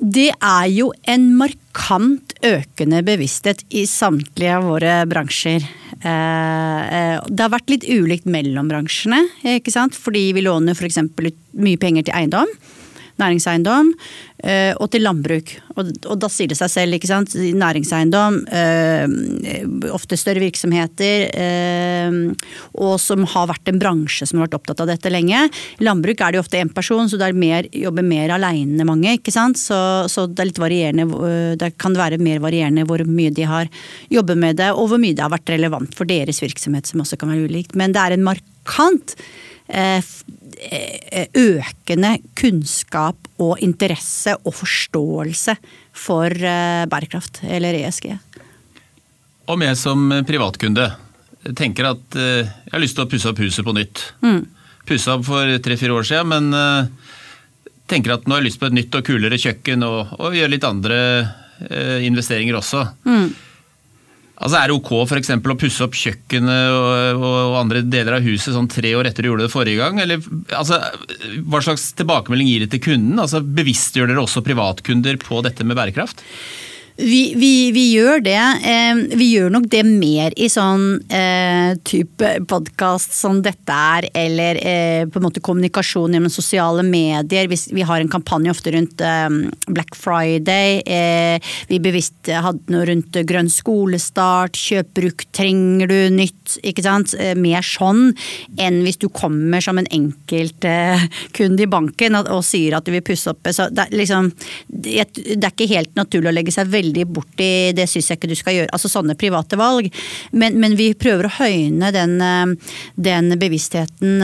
det 0.03 0.29
er 0.35 0.67
jo 0.73 0.89
en 1.07 1.29
markant 1.39 2.33
økende 2.43 2.99
bevissthet 3.07 3.63
i 3.71 3.85
samtlige 3.87 4.57
av 4.57 4.67
våre 4.67 4.97
bransjer. 5.07 5.63
Eh, 6.03 7.13
det 7.23 7.39
har 7.39 7.53
vært 7.53 7.71
litt 7.71 7.87
ulikt 7.87 8.27
mellom 8.27 8.67
bransjene, 8.71 9.21
ikke 9.55 9.71
sant? 9.71 9.95
fordi 9.95 10.31
vi 10.35 10.43
låner 10.43 10.75
f.eks. 10.75 10.99
mye 11.55 11.79
penger 11.79 12.09
til 12.09 12.17
eiendom 12.19 12.51
næringseiendom 13.21 13.91
eh, 14.43 14.73
og 14.81 14.89
til 14.93 15.03
landbruk. 15.05 15.53
Og, 15.75 15.91
og, 16.07 16.15
da 16.21 16.29
sier 16.31 16.51
det 16.51 16.57
seg 16.59 16.71
selv, 16.71 16.97
ikke 16.97 17.09
sant. 17.09 17.35
Næringseiendom, 17.35 18.39
eh, 18.53 19.91
ofte 19.93 20.17
større 20.19 20.43
virksomheter, 20.43 21.27
eh, 21.33 22.17
og 22.73 22.95
som 23.01 23.25
har 23.29 23.49
vært 23.51 23.71
en 23.71 23.81
bransje 23.81 24.27
som 24.29 24.39
har 24.39 24.47
vært 24.47 24.59
opptatt 24.59 24.83
av 24.85 24.91
dette 24.93 25.13
lenge. 25.13 25.45
Landbruk 25.83 26.21
er 26.21 26.33
det 26.33 26.41
jo 26.41 26.45
ofte 26.45 26.61
én 26.61 26.73
person, 26.73 27.09
så 27.09 27.19
det 27.21 27.29
er 27.29 27.37
mer, 27.37 27.69
jobber 27.69 28.07
mer 28.07 28.35
aleine 28.37 28.87
mange, 28.87 29.17
ikke 29.19 29.35
sant. 29.35 29.61
Så, 29.61 29.77
så, 30.11 30.27
det 30.27 30.43
er 30.43 30.51
litt 30.51 30.63
varierende, 30.63 31.07
det 31.59 31.73
kan 31.81 31.95
være 31.97 32.21
mer 32.21 32.41
varierende 32.43 32.87
hvor 32.89 33.03
mye 33.07 33.33
de 33.33 33.47
har 33.47 33.71
jobbet 34.13 34.39
med 34.39 34.61
det, 34.61 34.73
og 34.73 34.91
hvor 34.91 35.01
mye 35.01 35.15
det 35.15 35.25
har 35.25 35.33
vært 35.33 35.53
relevant 35.53 35.93
for 35.97 36.09
deres 36.09 36.41
virksomhet, 36.43 36.89
som 36.89 37.03
også 37.03 37.19
kan 37.21 37.33
være 37.33 37.49
ulikt. 37.49 37.77
Men 37.79 37.95
det 37.95 38.01
er 38.03 38.17
en 38.17 38.25
markant 38.25 39.17
Eh, 39.67 40.03
økende 41.39 42.17
kunnskap 42.39 43.29
og 43.41 43.61
interesse 43.65 44.35
og 44.43 44.55
forståelse 44.55 45.55
for 45.93 46.31
eh, 46.31 46.83
bærekraft, 46.89 47.43
eller 47.43 47.77
ESG. 47.83 48.11
Om 49.51 49.65
jeg 49.65 49.79
som 49.79 50.05
privatkunde 50.27 50.87
tenker 51.57 51.89
at 51.91 52.17
eh, 52.19 52.47
jeg 52.47 52.73
har 52.73 52.83
lyst 52.83 52.97
til 52.97 53.05
å 53.05 53.11
pusse 53.11 53.29
opp 53.29 53.41
huset 53.43 53.65
på 53.65 53.75
nytt. 53.75 54.05
Pussa 54.87 55.17
opp 55.17 55.25
for 55.27 55.57
tre-fire 55.63 55.95
år 55.95 56.07
siden, 56.07 56.31
men 56.31 56.57
eh, 56.57 57.13
tenker 57.91 58.15
at 58.15 58.27
nå 58.27 58.35
har 58.35 58.43
jeg 58.43 58.51
lyst 58.51 58.61
på 58.61 58.69
et 58.69 58.77
nytt 58.77 58.99
og 58.99 59.07
kulere 59.07 59.39
kjøkken 59.39 59.83
og, 59.87 60.13
og 60.19 60.37
gjøre 60.37 60.55
litt 60.55 60.67
andre 60.67 60.99
eh, 61.67 61.99
investeringer 62.07 62.59
også. 62.59 62.85
Altså 64.41 64.57
Er 64.57 64.71
det 64.71 64.75
ok 64.79 64.91
for 65.05 65.19
eksempel, 65.19 65.53
å 65.53 65.59
pusse 65.59 65.85
opp 65.85 65.93
kjøkkenet 65.97 66.73
og, 66.73 67.21
og, 67.21 67.57
andre 67.59 67.83
deler 67.85 68.17
av 68.17 68.25
huset 68.25 68.55
sånn 68.55 68.69
tre 68.71 68.95
år 68.97 69.07
etter 69.09 69.23
du 69.23 69.29
gjorde 69.29 69.45
det 69.45 69.53
forrige 69.53 69.83
gang? 69.83 70.01
Eller, 70.01 70.25
altså, 70.57 70.79
hva 71.45 71.61
slags 71.63 71.91
tilbakemelding 71.99 72.49
gir 72.49 72.65
det 72.65 72.71
til 72.73 72.83
kunden? 72.89 73.21
Altså, 73.21 73.43
Bevisstgjør 73.45 74.09
dere 74.09 74.23
også 74.25 74.43
privatkunder 74.45 75.21
på 75.21 75.43
dette 75.45 75.67
med 75.67 75.77
bærekraft? 75.77 76.25
Vi, 76.95 77.33
vi, 77.35 77.71
vi 77.73 77.87
gjør 77.95 78.21
det. 78.21 78.37
Eh, 78.69 78.99
vi 79.17 79.31
gjør 79.31 79.49
nok 79.55 79.65
det 79.71 79.81
mer 79.87 80.33
i 80.37 80.45
sånn 80.51 80.99
eh, 81.09 81.73
type 81.89 82.27
podkast 82.45 83.15
som 83.17 83.39
dette 83.41 83.73
er, 83.73 84.05
eller 84.13 84.59
eh, 84.61 85.05
på 85.09 85.17
en 85.17 85.25
måte 85.25 85.41
kommunikasjon 85.41 86.13
gjennom 86.13 86.33
sosiale 86.33 86.85
medier. 86.85 87.49
Vi, 87.49 87.57
vi 87.73 87.85
har 87.89 87.97
en 87.97 88.11
kampanje 88.13 88.53
ofte 88.53 88.75
rundt 88.75 89.01
eh, 89.01 89.25
Black 89.73 89.97
Friday. 89.97 90.83
Eh, 90.85 91.55
vi 91.71 91.79
bevisst 91.81 92.29
hadde 92.29 92.75
noe 92.75 92.85
rundt 92.91 93.17
grønn 93.25 93.49
skolestart, 93.49 94.53
kjøp 94.53 94.93
bruk, 95.01 95.25
trenger 95.33 95.89
du 95.89 95.97
nytt? 96.13 96.59
Ikke 96.61 96.85
sant? 96.85 97.17
Eh, 97.17 97.33
mer 97.33 97.65
sånn 97.65 98.11
enn 98.61 98.83
hvis 98.85 99.01
du 99.01 99.07
kommer 99.09 99.65
som 99.65 99.81
en 99.81 99.89
enkeltkunde 99.89 101.65
i 101.65 101.71
banken 101.73 102.21
og, 102.21 102.43
sier 102.45 102.77
at 102.77 102.85
du 102.85 102.93
vil 102.93 103.05
pusse 103.05 103.33
opp. 103.33 103.49
Så 103.49 103.71
det, 103.73 103.89
liksom, 103.97 104.29
det, 104.67 105.09
det 105.15 105.41
er 105.41 105.51
ikke 105.55 105.71
helt 105.73 105.97
naturlig 105.97 106.29
å 106.29 106.37
legge 106.37 106.53
seg 106.53 106.69
veldig 106.69 106.82
borti 107.07 107.71
det 107.75 107.87
syns 107.89 108.11
jeg 108.11 108.19
ikke 108.19 108.31
du 108.31 108.37
skal 108.39 108.57
gjøre. 108.57 108.71
Altså 108.75 108.91
sånne 108.91 109.17
private 109.19 109.59
valg. 109.59 109.89
Men, 110.31 110.59
men 110.61 110.77
vi 110.79 110.91
prøver 110.97 111.29
å 111.29 111.35
høyne 111.39 111.93
den, 111.95 112.17
eh, 112.21 112.73
den 113.09 113.37
bevisstheten 113.39 114.19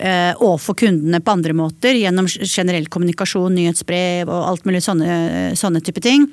og 0.00 0.44
overfor 0.46 0.78
kundene 0.80 1.18
på 1.20 1.32
andre 1.34 1.52
måter, 1.52 1.92
gjennom 1.92 2.24
generell 2.24 2.86
kommunikasjon, 2.88 3.52
nyhetsbrev 3.52 4.30
og 4.32 4.46
alt 4.48 4.64
mulig 4.64 4.80
sånne, 4.80 5.50
sånne 5.60 5.82
type 5.84 6.00
ting. 6.00 6.24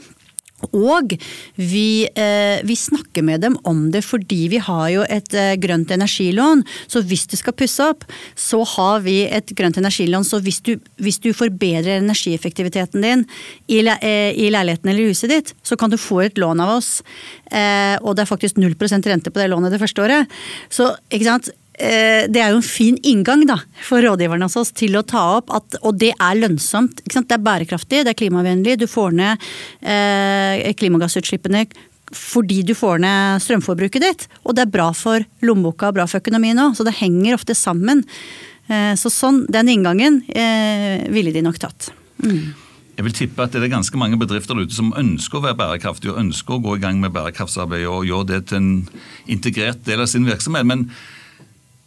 Og 0.73 1.13
vi, 1.53 2.07
eh, 2.17 2.63
vi, 2.65 2.75
snakker 2.75 3.21
med 3.21 3.43
dem 3.45 3.57
om 3.63 3.91
det 3.93 4.01
fordi 4.01 4.47
vi 4.49 4.57
har 4.57 4.87
jo 4.89 5.03
et 5.05 5.33
eh, 5.37 5.53
grønt 5.61 5.91
energilån. 5.93 6.63
Så 6.89 7.03
hvis 7.05 7.27
du 7.29 7.35
skal 7.37 7.53
pusse 7.53 7.85
opp, 7.85 8.07
så 8.33 8.63
har 8.65 9.03
vi 9.05 9.19
et 9.29 9.53
grønt 9.53 9.77
energilån. 9.77 10.25
Så 10.25 10.41
hvis 10.41 10.59
du, 10.65 10.73
hvis 10.97 11.21
du 11.21 11.29
forbedrer 11.37 12.01
energieffektiviteten 12.01 13.05
din 13.05 13.25
i, 13.67 13.83
eh, 13.85 14.33
i, 14.33 14.49
leiligheten 14.49 14.89
eller 14.89 15.13
huset 15.13 15.29
ditt, 15.29 15.53
så 15.61 15.77
kan 15.77 15.93
du 15.93 15.97
få 16.01 16.23
et 16.25 16.41
lån 16.41 16.65
av 16.65 16.77
oss. 16.79 17.03
Eh, 17.51 17.95
og 18.01 18.17
det 18.17 18.25
er 18.25 18.33
faktisk 18.33 18.57
0% 18.57 19.05
rente 19.13 19.29
på 19.29 19.43
det 19.43 19.51
lånet 19.53 19.71
det 19.71 19.81
første 19.83 20.01
året. 20.01 20.37
Så 20.73 20.89
ikke 21.13 21.29
sant 21.29 21.53
det 21.77 22.41
er 22.41 22.50
jo 22.50 22.57
en 22.57 22.65
fin 22.65 22.96
inngang 23.05 23.43
da, 23.46 23.60
for 23.86 24.01
rådgiverne 24.01 24.48
hos 24.48 24.57
oss 24.57 24.72
til 24.74 24.98
å 24.98 25.03
ta 25.05 25.22
opp 25.38 25.51
at 25.53 25.75
Og 25.86 26.00
det 26.01 26.10
er 26.15 26.39
lønnsomt. 26.39 27.03
Det 27.05 27.36
er 27.36 27.43
bærekraftig, 27.43 28.01
det 28.01 28.15
er 28.15 28.17
klimavennlig. 28.17 28.79
Du 28.81 28.88
får 28.89 29.13
ned 29.13 29.46
eh, 29.86 30.74
klimagassutslippene 30.74 31.67
fordi 32.15 32.62
du 32.63 32.74
får 32.77 33.01
ned 33.03 33.41
strømforbruket 33.43 34.03
ditt. 34.03 34.27
Og 34.46 34.55
det 34.55 34.65
er 34.65 34.74
bra 34.74 34.91
for 34.96 35.24
lommeboka 35.43 35.89
og 35.89 35.98
bra 36.00 36.05
for 36.07 36.22
økonomien 36.22 36.60
òg. 36.63 36.77
Så 36.77 36.86
det 36.88 36.98
henger 37.01 37.36
ofte 37.36 37.55
sammen. 37.57 38.05
Eh, 38.67 38.93
så 39.00 39.12
sånn, 39.12 39.43
den 39.51 39.72
inngangen 39.72 40.22
eh, 40.31 41.03
ville 41.13 41.34
de 41.36 41.43
nok 41.43 41.60
tatt. 41.62 41.91
Mm. 42.24 42.55
Jeg 42.98 43.05
vil 43.05 43.13
tippe 43.13 43.46
at 43.46 43.53
det 43.53 43.62
er 43.62 43.69
ganske 43.75 44.00
mange 44.00 44.17
bedrifter 44.17 44.57
ute 44.57 44.74
som 44.74 44.89
ønsker 44.98 45.38
å 45.38 45.43
være 45.43 45.60
bærekraftige 45.60 46.15
og 46.15 46.24
ønsker 46.24 46.55
å 46.55 46.63
gå 46.63 46.77
i 46.77 46.81
gang 46.81 46.98
med 47.03 47.13
bærekraftsarbeid 47.13 47.86
og 47.86 48.07
gjøre 48.10 48.29
det 48.31 48.39
til 48.50 48.57
en 48.57 48.72
integrert 49.29 49.84
del 49.86 50.01
av 50.01 50.10
sin 50.10 50.25
virksomhet. 50.25 50.65
men 50.65 50.88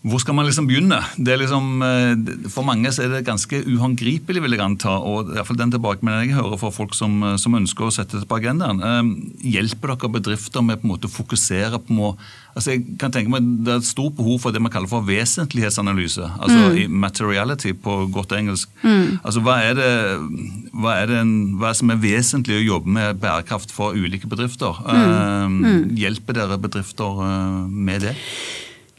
hvor 0.01 0.17
skal 0.23 0.33
man 0.33 0.47
liksom 0.49 0.65
begynne? 0.65 0.97
Det 1.21 1.35
er 1.35 1.43
liksom, 1.43 1.83
eh, 1.85 2.49
for 2.49 2.65
mange 2.65 2.89
så 2.89 3.03
er 3.05 3.11
det 3.13 3.27
ganske 3.27 3.59
uhåndgripelig, 3.69 4.41
vil 4.41 4.55
jeg 4.57 4.63
anta. 4.65 4.97
og 4.97 5.29
i 5.29 5.35
hvert 5.35 5.47
fall 5.47 5.59
den 5.59 5.73
tilbakemeldingen 5.75 6.31
jeg 6.31 6.41
hører 6.41 6.57
fra 6.57 6.71
folk 6.73 6.95
som, 6.95 7.23
eh, 7.23 7.37
som, 7.37 7.53
ønsker 7.53 7.85
å 7.85 7.93
sette 7.93 8.19
det 8.19 8.27
på 8.27 8.39
agendaen. 8.41 8.81
Eh, 8.81 9.51
hjelper 9.61 9.93
dere 9.93 10.09
bedrifter 10.09 10.65
med 10.65 10.81
på 10.81 10.89
en 10.89 10.93
måte 10.95 11.05
å 11.05 11.13
fokusere 11.13 11.79
på 11.85 12.17
altså 12.57 12.73
jeg 12.73 12.99
kan 12.99 13.13
tenke 13.13 13.31
meg 13.31 13.43
Det 13.65 13.73
er 13.73 13.77
et 13.77 13.85
stort 13.85 14.17
behov 14.17 14.41
for 14.41 14.51
det 14.51 14.61
man 14.61 14.73
kaller 14.73 14.89
for 14.89 15.03
vesentlighetsanalyse. 15.03 16.41
altså 16.41 16.73
mm. 16.73 16.91
materiality 16.91 17.73
på 17.75 18.11
godt 18.11 18.33
engelsk. 18.33 18.71
Mm. 18.83 19.21
Altså 19.23 19.41
Hva 19.41 19.61
er 19.63 19.75
det, 19.75 20.71
hva 20.73 20.97
er 20.97 21.07
det 21.07 21.17
en, 21.21 21.59
hva 21.59 21.69
er 21.69 21.75
som 21.75 21.91
er 21.91 22.01
vesentlig 22.01 22.57
å 22.57 22.65
jobbe 22.75 22.89
med 22.89 23.21
bærekraft 23.21 23.71
for 23.71 23.93
ulike 23.93 24.27
bedrifter? 24.27 24.73
Mm. 24.89 25.61
Mm. 25.61 25.97
Hjelper 25.97 26.33
dere 26.33 26.59
bedrifter 26.59 27.69
med 27.69 28.01
det? 28.01 28.17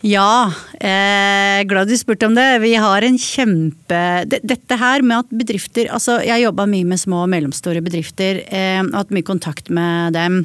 Ja, 0.02 0.54
eh, 0.80 1.64
glad 1.70 1.88
du 1.88 1.98
spurte 1.98 2.26
om 2.26 2.36
det. 2.36 2.60
Vi 2.60 2.74
har 2.76 3.06
en 3.06 3.18
kjempe 3.22 4.00
Dette 4.26 4.78
her 4.82 5.04
med 5.06 5.22
at 5.22 5.36
bedrifter 5.44 5.92
Altså, 5.94 6.18
jeg 6.26 6.42
jobba 6.42 6.66
mye 6.70 6.88
med 6.90 7.02
små 7.02 7.24
og 7.28 7.30
mellomstore 7.30 7.84
bedrifter. 7.86 8.42
Eh, 8.50 8.82
hatt 8.82 9.14
mye 9.14 9.28
kontakt 9.28 9.70
med 9.70 10.18
dem. 10.18 10.42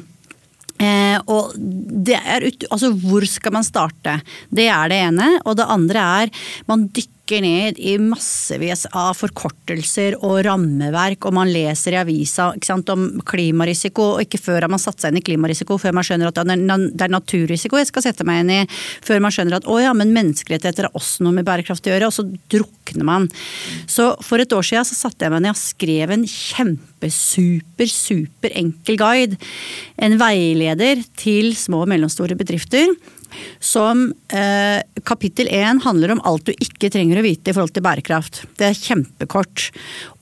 Eh, 0.77 1.17
og 1.25 1.57
det 1.57 2.19
er 2.21 2.45
ut, 2.45 2.67
altså 2.69 2.91
Hvor 3.01 3.25
skal 3.25 3.55
man 3.57 3.65
starte? 3.65 4.19
Det 4.53 4.69
er 4.69 4.93
det 4.93 5.01
ene. 5.09 5.31
Og 5.45 5.57
det 5.57 5.65
andre 5.73 6.05
er 6.21 6.33
man 6.69 6.85
dykker 6.93 7.16
dykker 7.27 7.41
ned 7.43 7.79
i 7.79 7.97
massevis 7.99 8.85
av 8.95 9.15
forkortelser 9.17 10.15
og 10.23 10.45
rammeverk, 10.47 11.25
og 11.27 11.35
man 11.35 11.49
leser 11.51 11.93
i 11.93 11.99
avisa 11.99 12.53
sant, 12.63 12.87
om 12.89 13.19
klimarisiko, 13.27 14.15
og 14.15 14.23
ikke 14.23 14.39
før 14.39 14.63
har 14.63 14.71
man 14.71 14.79
satt 14.79 15.01
seg 15.01 15.11
inn 15.11 15.19
i 15.19 15.25
klimarisiko, 15.25 15.77
før 15.77 15.93
man 15.97 16.05
skjønner 16.07 16.31
at 16.31 16.39
det 16.39 17.03
er 17.03 17.11
naturrisiko 17.11 17.77
jeg 17.77 17.89
skal 17.89 18.05
sette 18.05 18.23
meg 18.27 18.45
inn 18.45 18.53
i, 18.53 18.61
før 19.03 19.19
man 19.19 19.33
skjønner 19.35 19.59
at 19.59 19.67
å 19.67 19.79
ja, 19.81 19.91
men 19.97 20.13
menneskerettigheter 20.15 20.87
har 20.87 20.95
også 20.95 21.25
noe 21.25 21.35
med 21.35 21.47
bærekraft 21.47 21.87
å 21.87 21.93
gjøre, 21.93 22.07
og 22.07 22.15
så 22.15 22.25
drukner 22.53 23.07
man. 23.07 23.27
Så 23.89 24.13
for 24.23 24.39
et 24.39 24.55
år 24.55 24.63
siden 24.63 24.87
så 24.87 24.95
satte 24.95 25.27
jeg 25.27 25.35
meg 25.35 25.43
ned 25.43 25.55
og 25.55 25.59
skrev 25.59 26.15
en 26.15 26.25
kjempesuper, 26.31 27.91
super 27.91 28.55
enkel 28.55 28.99
guide. 28.99 29.41
En 29.99 30.15
veileder 30.21 31.03
til 31.19 31.51
små 31.59 31.83
og 31.83 31.91
mellomstore 31.91 32.39
bedrifter 32.39 32.95
som 33.63 34.07
eh, 34.33 34.81
kapittel 35.07 35.49
én 35.53 35.81
handler 35.83 36.15
om 36.15 36.21
alt 36.27 36.47
du 36.49 36.53
ikke 36.55 36.91
trenger 36.93 37.19
å 37.19 37.25
vite 37.25 37.51
i 37.51 37.55
forhold 37.55 37.75
til 37.75 37.85
bærekraft. 37.85 38.43
Det 38.59 38.69
er 38.69 38.77
kjempekort. 38.79 39.69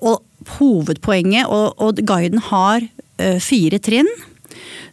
Og 0.06 0.24
hovedpoenget, 0.58 1.50
og, 1.50 1.76
og 1.82 2.02
guiden 2.06 2.44
har 2.52 2.86
eh, 3.18 3.40
fire 3.44 3.82
trinn. 3.84 4.10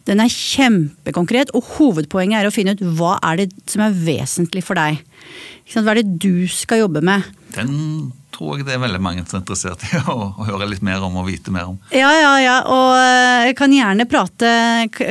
Den 0.07 0.19
er 0.19 0.31
kjempekonkret, 0.31 1.53
og 1.55 1.67
hovedpoenget 1.77 2.41
er 2.41 2.49
å 2.49 2.53
finne 2.53 2.75
ut 2.75 2.83
hva 2.97 3.15
er 3.23 3.43
det 3.43 3.51
som 3.71 3.85
er 3.85 3.95
vesentlig 3.95 4.65
for 4.65 4.79
deg. 4.79 4.99
Hva 5.71 5.85
er 5.93 6.01
det 6.01 6.19
du 6.23 6.43
skal 6.51 6.83
jobbe 6.83 7.03
med? 7.05 7.29
Den 7.55 8.11
tror 8.33 8.57
jeg 8.57 8.67
det 8.67 8.75
er 8.75 8.81
veldig 8.81 9.01
mange 9.03 9.23
som 9.27 9.37
er 9.37 9.43
interessert 9.43 9.83
i 9.87 9.99
å, 10.11 10.15
å, 10.31 10.47
høre 10.47 10.67
litt 10.69 10.83
mer 10.85 11.03
om 11.05 11.17
og 11.21 11.27
vite 11.29 11.53
mer 11.53 11.69
om. 11.71 11.77
Ja, 11.93 12.09
ja, 12.17 12.33
ja. 12.41 12.55
Og 12.71 12.89
jeg 12.97 13.53
eh, 13.53 13.57
kan 13.57 13.73
gjerne 13.75 14.07
prate, 14.09 14.51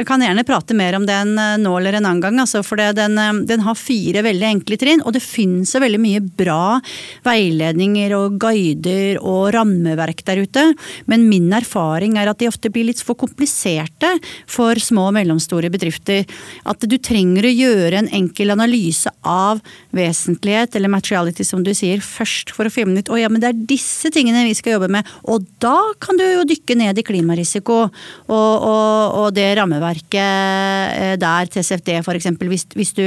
kan 0.09 0.25
gjerne 0.25 0.45
prate 0.49 0.77
mer 0.79 0.99
om 0.99 1.07
den 1.09 1.35
eh, 1.39 1.57
nå 1.63 1.75
eller 1.79 1.99
en 1.99 2.09
annen 2.09 2.23
gang. 2.25 2.41
Altså, 2.43 2.65
for 2.67 2.81
den, 2.81 3.19
eh, 3.21 3.43
den, 3.49 3.65
har 3.67 3.79
fire 3.79 4.25
veldig 4.27 4.49
enkle 4.49 4.79
trinn, 4.81 5.05
og 5.07 5.15
det 5.17 5.23
finnes 5.25 5.73
veldig 5.73 6.01
mye 6.03 6.23
bra 6.23 6.81
veiledninger 7.27 8.15
og 8.19 8.39
guider 8.43 9.21
og 9.21 9.53
rammeverk 9.57 10.25
der 10.29 10.43
ute. 10.43 10.67
Men 11.11 11.29
min 11.31 11.51
erfaring 11.55 12.19
er 12.21 12.31
at 12.31 12.43
de 12.43 12.51
ofte 12.51 12.73
blir 12.73 12.89
litt 12.91 13.03
for 13.03 13.19
kompliserte 13.19 14.11
for 14.51 14.79
små 14.83 15.09
og 15.11 15.17
mellomstore 15.19 15.71
bedrifter. 15.73 16.27
At 16.69 16.85
du 16.89 16.99
trenger 16.99 17.47
å 17.47 17.55
gjøre 17.55 18.03
en 18.03 18.11
enkel 18.13 18.55
analyse 18.55 19.11
av 19.23 19.63
vesentlighet, 19.95 20.77
eller 20.77 20.93
materiality 20.93 21.47
som 21.47 21.63
du 21.65 21.73
sier, 21.77 22.03
først 22.03 22.53
for 22.55 22.69
å 22.69 22.73
finne 22.73 23.03
ut 23.03 23.12
å 23.13 23.21
ja, 23.21 23.29
men 23.33 23.43
det 23.43 23.51
er 23.51 23.61
disse 23.75 24.11
tingene 24.15 24.45
vi 24.49 24.57
skal 24.57 24.77
jobbe 24.77 24.91
med. 24.93 25.09
Og 25.29 25.45
da 25.63 25.77
kan 26.03 26.19
du 26.19 26.25
jo 26.25 26.47
dykke 26.49 26.77
ned 26.81 26.99
i 26.99 27.07
klimarisiko 27.07 27.79
og, 27.85 27.95
og, 28.33 29.21
og 29.21 29.29
det 29.37 29.51
rammeverket 29.59 30.19
eh, 30.19 31.15
der, 31.21 31.53
TCFD 31.53 31.95
f.eks. 32.01 32.33
Hvis, 32.41 32.67
hvis, 32.79 32.93
du, 32.99 33.05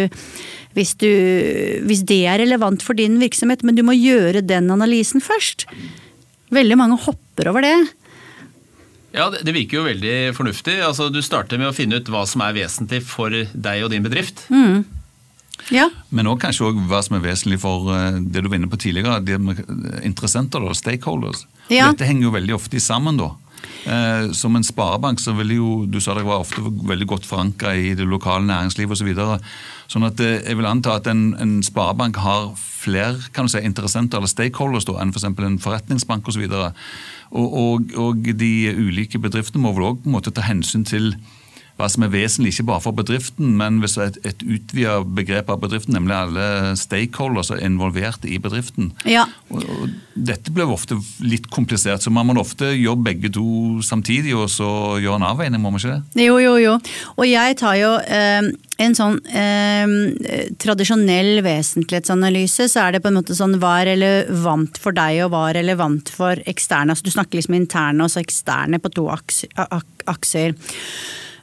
hvis, 0.77 0.95
du, 1.01 1.11
hvis 1.89 2.05
det 2.07 2.21
er 2.29 2.41
relevant 2.45 2.85
for 2.85 2.97
din 2.97 3.19
virksomhet, 3.21 3.65
men 3.65 3.77
du 3.77 3.83
må 3.87 3.97
gjøre 3.97 4.45
den 4.45 4.71
analysen 4.73 5.23
først. 5.23 5.67
Veldig 6.53 6.79
mange 6.79 6.99
hopper 7.07 7.51
over 7.51 7.65
det. 7.65 7.77
Ja, 9.15 9.29
Det 9.31 9.53
virker 9.55 9.79
jo 9.79 9.87
veldig 9.87 10.15
fornuftig. 10.35 10.75
Altså, 10.83 11.07
du 11.09 11.21
starter 11.23 11.59
med 11.61 11.71
å 11.71 11.75
finne 11.75 12.01
ut 12.01 12.09
hva 12.11 12.25
som 12.27 12.43
er 12.43 12.57
vesentlig 12.57 13.01
for 13.07 13.31
deg 13.31 13.85
og 13.85 13.93
din 13.93 14.03
bedrift. 14.03 14.43
Mm. 14.51 14.83
Ja. 15.73 15.87
Men 16.09 16.27
også, 16.29 16.41
kanskje 16.45 16.67
også 16.69 16.85
hva 16.89 17.01
som 17.05 17.17
er 17.17 17.25
vesentlig 17.25 17.61
for 17.63 17.89
eh, 17.95 18.19
det 18.21 18.43
du 18.43 18.49
var 18.51 18.59
inne 18.59 18.69
på 18.71 18.79
tidligere, 18.81 19.21
det 19.25 19.39
med 19.41 19.61
interessenter, 20.05 20.61
da, 20.61 20.75
stakeholders. 20.77 21.45
Ja. 21.71 21.89
Dette 21.89 22.07
henger 22.07 22.29
jo 22.29 22.35
veldig 22.35 22.57
ofte 22.59 22.81
sammen. 22.83 23.17
da. 23.21 23.33
Eh, 23.85 24.31
som 24.31 24.55
en 24.55 24.63
sparebank 24.65 25.19
så 25.21 25.33
vil 25.37 25.55
jo, 25.57 25.69
du 25.85 25.99
sa 26.01 26.15
det 26.17 26.25
var 26.25 26.41
ofte 26.41 26.61
veldig 26.61 27.07
godt 27.09 27.27
forankra 27.29 27.75
i 27.77 27.93
det 27.97 28.07
lokale 28.09 28.45
næringslivet 28.47 28.95
osv. 28.95 29.03
Så 29.05 29.09
videre. 29.09 29.39
sånn 29.91 30.07
at 30.07 30.21
eh, 30.23 30.39
jeg 30.41 30.57
vil 30.57 30.69
anta 30.69 30.95
at 30.97 31.07
en, 31.11 31.35
en 31.41 31.59
sparebank 31.65 32.17
har 32.23 32.53
flere 32.57 33.29
kan 33.33 33.45
du 33.45 33.53
si, 33.53 33.61
interessenter 33.61 34.17
eller 34.21 34.29
stakeholders 34.29 34.87
da, 34.89 34.97
enn 35.01 35.13
f.eks. 35.13 35.27
For 35.37 35.47
en 35.47 35.61
forretningsbank 35.61 36.27
osv. 36.29 36.45
Og, 36.49 36.83
og, 37.31 37.57
og, 37.61 37.97
og 38.01 38.29
de 38.41 38.53
ulike 38.73 39.21
bedriftene 39.21 39.63
må 39.65 39.73
vel 39.77 39.91
òg 39.93 40.31
ta 40.31 40.45
hensyn 40.45 40.85
til 40.85 41.13
hva 41.75 41.89
som 41.91 42.05
er 42.05 42.11
vesentlig, 42.13 42.53
ikke 42.53 42.69
bare 42.69 42.83
for 42.85 42.95
bedriften, 42.95 43.55
men 43.59 43.81
hvis 43.83 43.97
et, 43.99 44.19
et 44.23 44.43
utvida 44.47 45.01
begrep 45.03 45.49
av 45.51 45.59
bedriften, 45.63 45.97
nemlig 45.97 46.15
alle 46.15 46.75
stakeholders 46.79 47.51
er 47.51 47.63
involvert 47.67 48.23
i 48.23 48.39
bedriften. 48.39 48.93
Ja. 49.03 49.25
Og, 49.51 49.65
og 49.65 49.89
dette 50.15 50.53
blir 50.55 50.71
ofte 50.71 50.95
litt 51.19 51.49
komplisert, 51.51 52.05
så 52.05 52.13
man 52.15 52.29
må 52.29 52.37
ofte 52.39 52.71
gjøre 52.71 53.03
begge 53.09 53.31
to 53.35 53.81
samtidig, 53.83 54.31
og 54.37 54.47
så 54.53 54.69
gjøre 55.03 55.19
en 55.19 55.27
avveining, 55.27 55.59
må 55.59 55.73
man 55.73 55.81
ikke 55.81 55.97
det? 55.97 56.27
Jo, 56.29 56.37
jo, 56.39 56.55
jo. 56.63 56.77
Og 57.17 57.27
jeg 57.27 57.59
tar 57.59 57.75
jo 57.81 57.91
eh, 58.07 58.47
en 58.85 58.95
sånn 58.95 59.19
eh, 59.35 60.55
tradisjonell 60.63 61.43
vesentlighetsanalyse, 61.43 62.69
så 62.71 62.85
er 62.85 62.95
det 62.95 63.03
på 63.03 63.11
en 63.11 63.19
måte 63.19 63.35
sånn 63.35 63.59
hva 63.59 63.75
er 63.81 63.91
relevant 63.93 64.79
for 64.79 64.95
deg 64.95 65.25
og 65.25 65.33
hva 65.35 65.49
er 65.49 65.59
relevant 65.59 66.11
for 66.11 66.39
eksterne. 66.47 66.95
Altså, 66.95 67.03
du 67.03 67.11
snakker 67.11 67.41
liksom 67.41 67.59
interne 67.59 68.07
og 68.07 68.15
så 68.15 68.23
eksterne 68.23 68.79
på 68.79 68.95
to 68.95 69.09
aks 69.11 69.43
akser. 70.05 70.55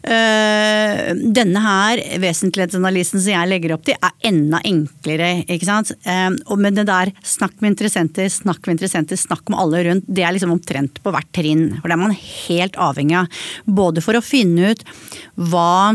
Uh, 0.02 1.12
denne 1.34 1.62
her 1.62 2.02
vesentlighetsanalysen 2.22 3.22
som 3.22 3.34
jeg 3.34 3.50
legger 3.50 3.76
opp 3.76 3.84
til, 3.86 3.98
er 3.98 4.28
enda 4.32 4.62
enklere. 4.66 5.32
ikke 5.46 5.68
sant? 5.68 5.92
Uh, 6.06 6.34
og 6.50 6.62
det 6.66 6.86
der 6.88 7.12
snakk 7.26 7.58
med 7.60 7.74
interessenter, 7.74 8.30
snakk 8.32 8.64
med 8.66 8.76
interessenter, 8.76 9.20
snakk 9.20 9.46
med 9.52 9.60
alle 9.62 9.84
rundt, 9.88 10.08
det 10.08 10.26
er 10.26 10.34
liksom 10.34 10.54
omtrent 10.54 11.02
på 11.02 11.12
hvert 11.14 11.30
trinn. 11.34 11.68
For 11.80 11.88
det 11.88 11.98
er 11.98 12.02
man 12.02 12.16
helt 12.16 12.80
avhengig 12.80 13.20
av. 13.22 13.44
Både 13.66 14.04
for 14.04 14.18
å 14.18 14.24
finne 14.24 14.72
ut 14.72 14.82
hva 15.36 15.94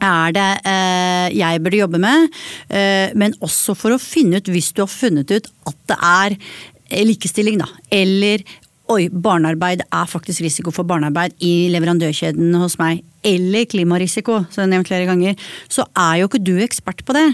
er 0.00 0.34
det 0.36 0.48
eh, 0.68 1.28
jeg 1.36 1.62
burde 1.62 1.80
jobbe 1.82 2.00
med, 2.02 2.28
eh, 2.72 3.12
men 3.18 3.36
også 3.44 3.76
for 3.78 3.94
å 3.94 4.02
finne 4.02 4.40
ut, 4.40 4.50
hvis 4.52 4.72
du 4.74 4.84
har 4.84 4.92
funnet 4.92 5.30
ut 5.30 5.50
at 5.68 5.80
det 5.90 5.98
er 6.00 6.38
likestilling, 7.06 7.60
da, 7.60 7.68
eller 7.94 8.42
oi, 8.90 9.08
barnearbeid 9.10 9.84
er 9.86 10.10
faktisk 10.10 10.42
risiko 10.44 10.72
for 10.74 10.88
barnearbeid 10.88 11.36
i 11.44 11.70
leverandørkjeden 11.72 12.54
hos 12.60 12.76
meg, 12.80 13.04
eller 13.26 13.66
klimarisiko, 13.70 14.44
som 14.48 14.62
jeg 14.62 14.66
har 14.66 14.72
nevnt 14.74 14.90
flere 14.90 15.08
ganger, 15.08 15.50
så 15.70 15.86
er 15.94 16.20
jo 16.20 16.30
ikke 16.30 16.44
du 16.44 16.54
ekspert 16.64 17.04
på 17.06 17.16
det. 17.16 17.28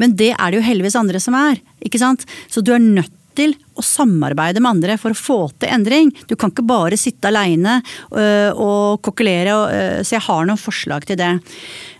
Men 0.00 0.14
det 0.16 0.32
er 0.34 0.46
det 0.50 0.60
jo 0.60 0.68
heldigvis 0.68 0.98
andre 0.98 1.20
som 1.22 1.36
er. 1.38 1.60
ikke 1.84 2.00
sant? 2.00 2.24
Så 2.48 2.62
du 2.64 2.72
er 2.74 2.82
nødt 2.82 3.12
til 3.36 3.54
å 3.78 3.84
samarbeide 3.84 4.60
med 4.60 4.74
andre 4.74 4.98
for 5.00 5.14
å 5.14 5.18
få 5.18 5.38
til 5.56 5.72
endring. 5.72 6.10
Du 6.28 6.34
kan 6.36 6.52
ikke 6.52 6.66
bare 6.68 6.98
sitte 7.00 7.30
aleine 7.30 7.78
øh, 8.12 8.50
og 8.52 9.00
kokkelere, 9.06 9.54
øh, 9.72 10.00
så 10.04 10.18
jeg 10.18 10.26
har 10.26 10.44
noen 10.48 10.60
forslag 10.60 11.06
til 11.08 11.18
det. 11.20 11.32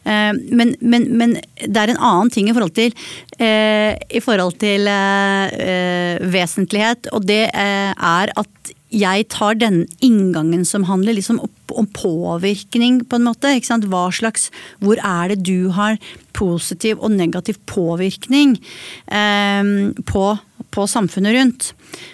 Eh, 0.04 0.32
men, 0.50 0.74
men, 0.80 1.08
men, 1.16 1.36
det 1.62 1.78
er 1.78 1.92
en 1.92 2.02
annen 2.02 2.32
ting 2.32 2.50
i 2.50 2.54
forhold 2.56 2.74
til, 2.76 2.94
eh, 3.38 3.94
i 4.10 4.22
forhold 4.24 4.58
til 4.62 4.88
eh, 4.90 6.22
vesentlighet, 6.32 7.12
og 7.14 7.26
det 7.28 7.44
er 7.52 8.34
at 8.36 8.74
jeg 8.92 9.26
tar 9.32 9.56
den 9.56 9.84
inngangen 10.04 10.66
som 10.68 10.84
handler 10.88 11.16
liksom 11.16 11.40
om 11.72 11.86
påvirkning, 11.96 13.00
på 13.08 13.16
en 13.16 13.26
måte. 13.26 13.54
Hva 13.88 14.04
slags, 14.12 14.50
hvor 14.84 15.00
er 15.00 15.32
det 15.32 15.42
du 15.48 15.72
har 15.72 15.96
positiv 16.36 17.00
og 17.00 17.14
negativ 17.16 17.58
påvirkning 17.66 18.58
eh, 19.08 19.72
på, 20.04 20.24
på, 20.70 20.86
samfunnet 20.86 21.38
rundt? 21.38 21.72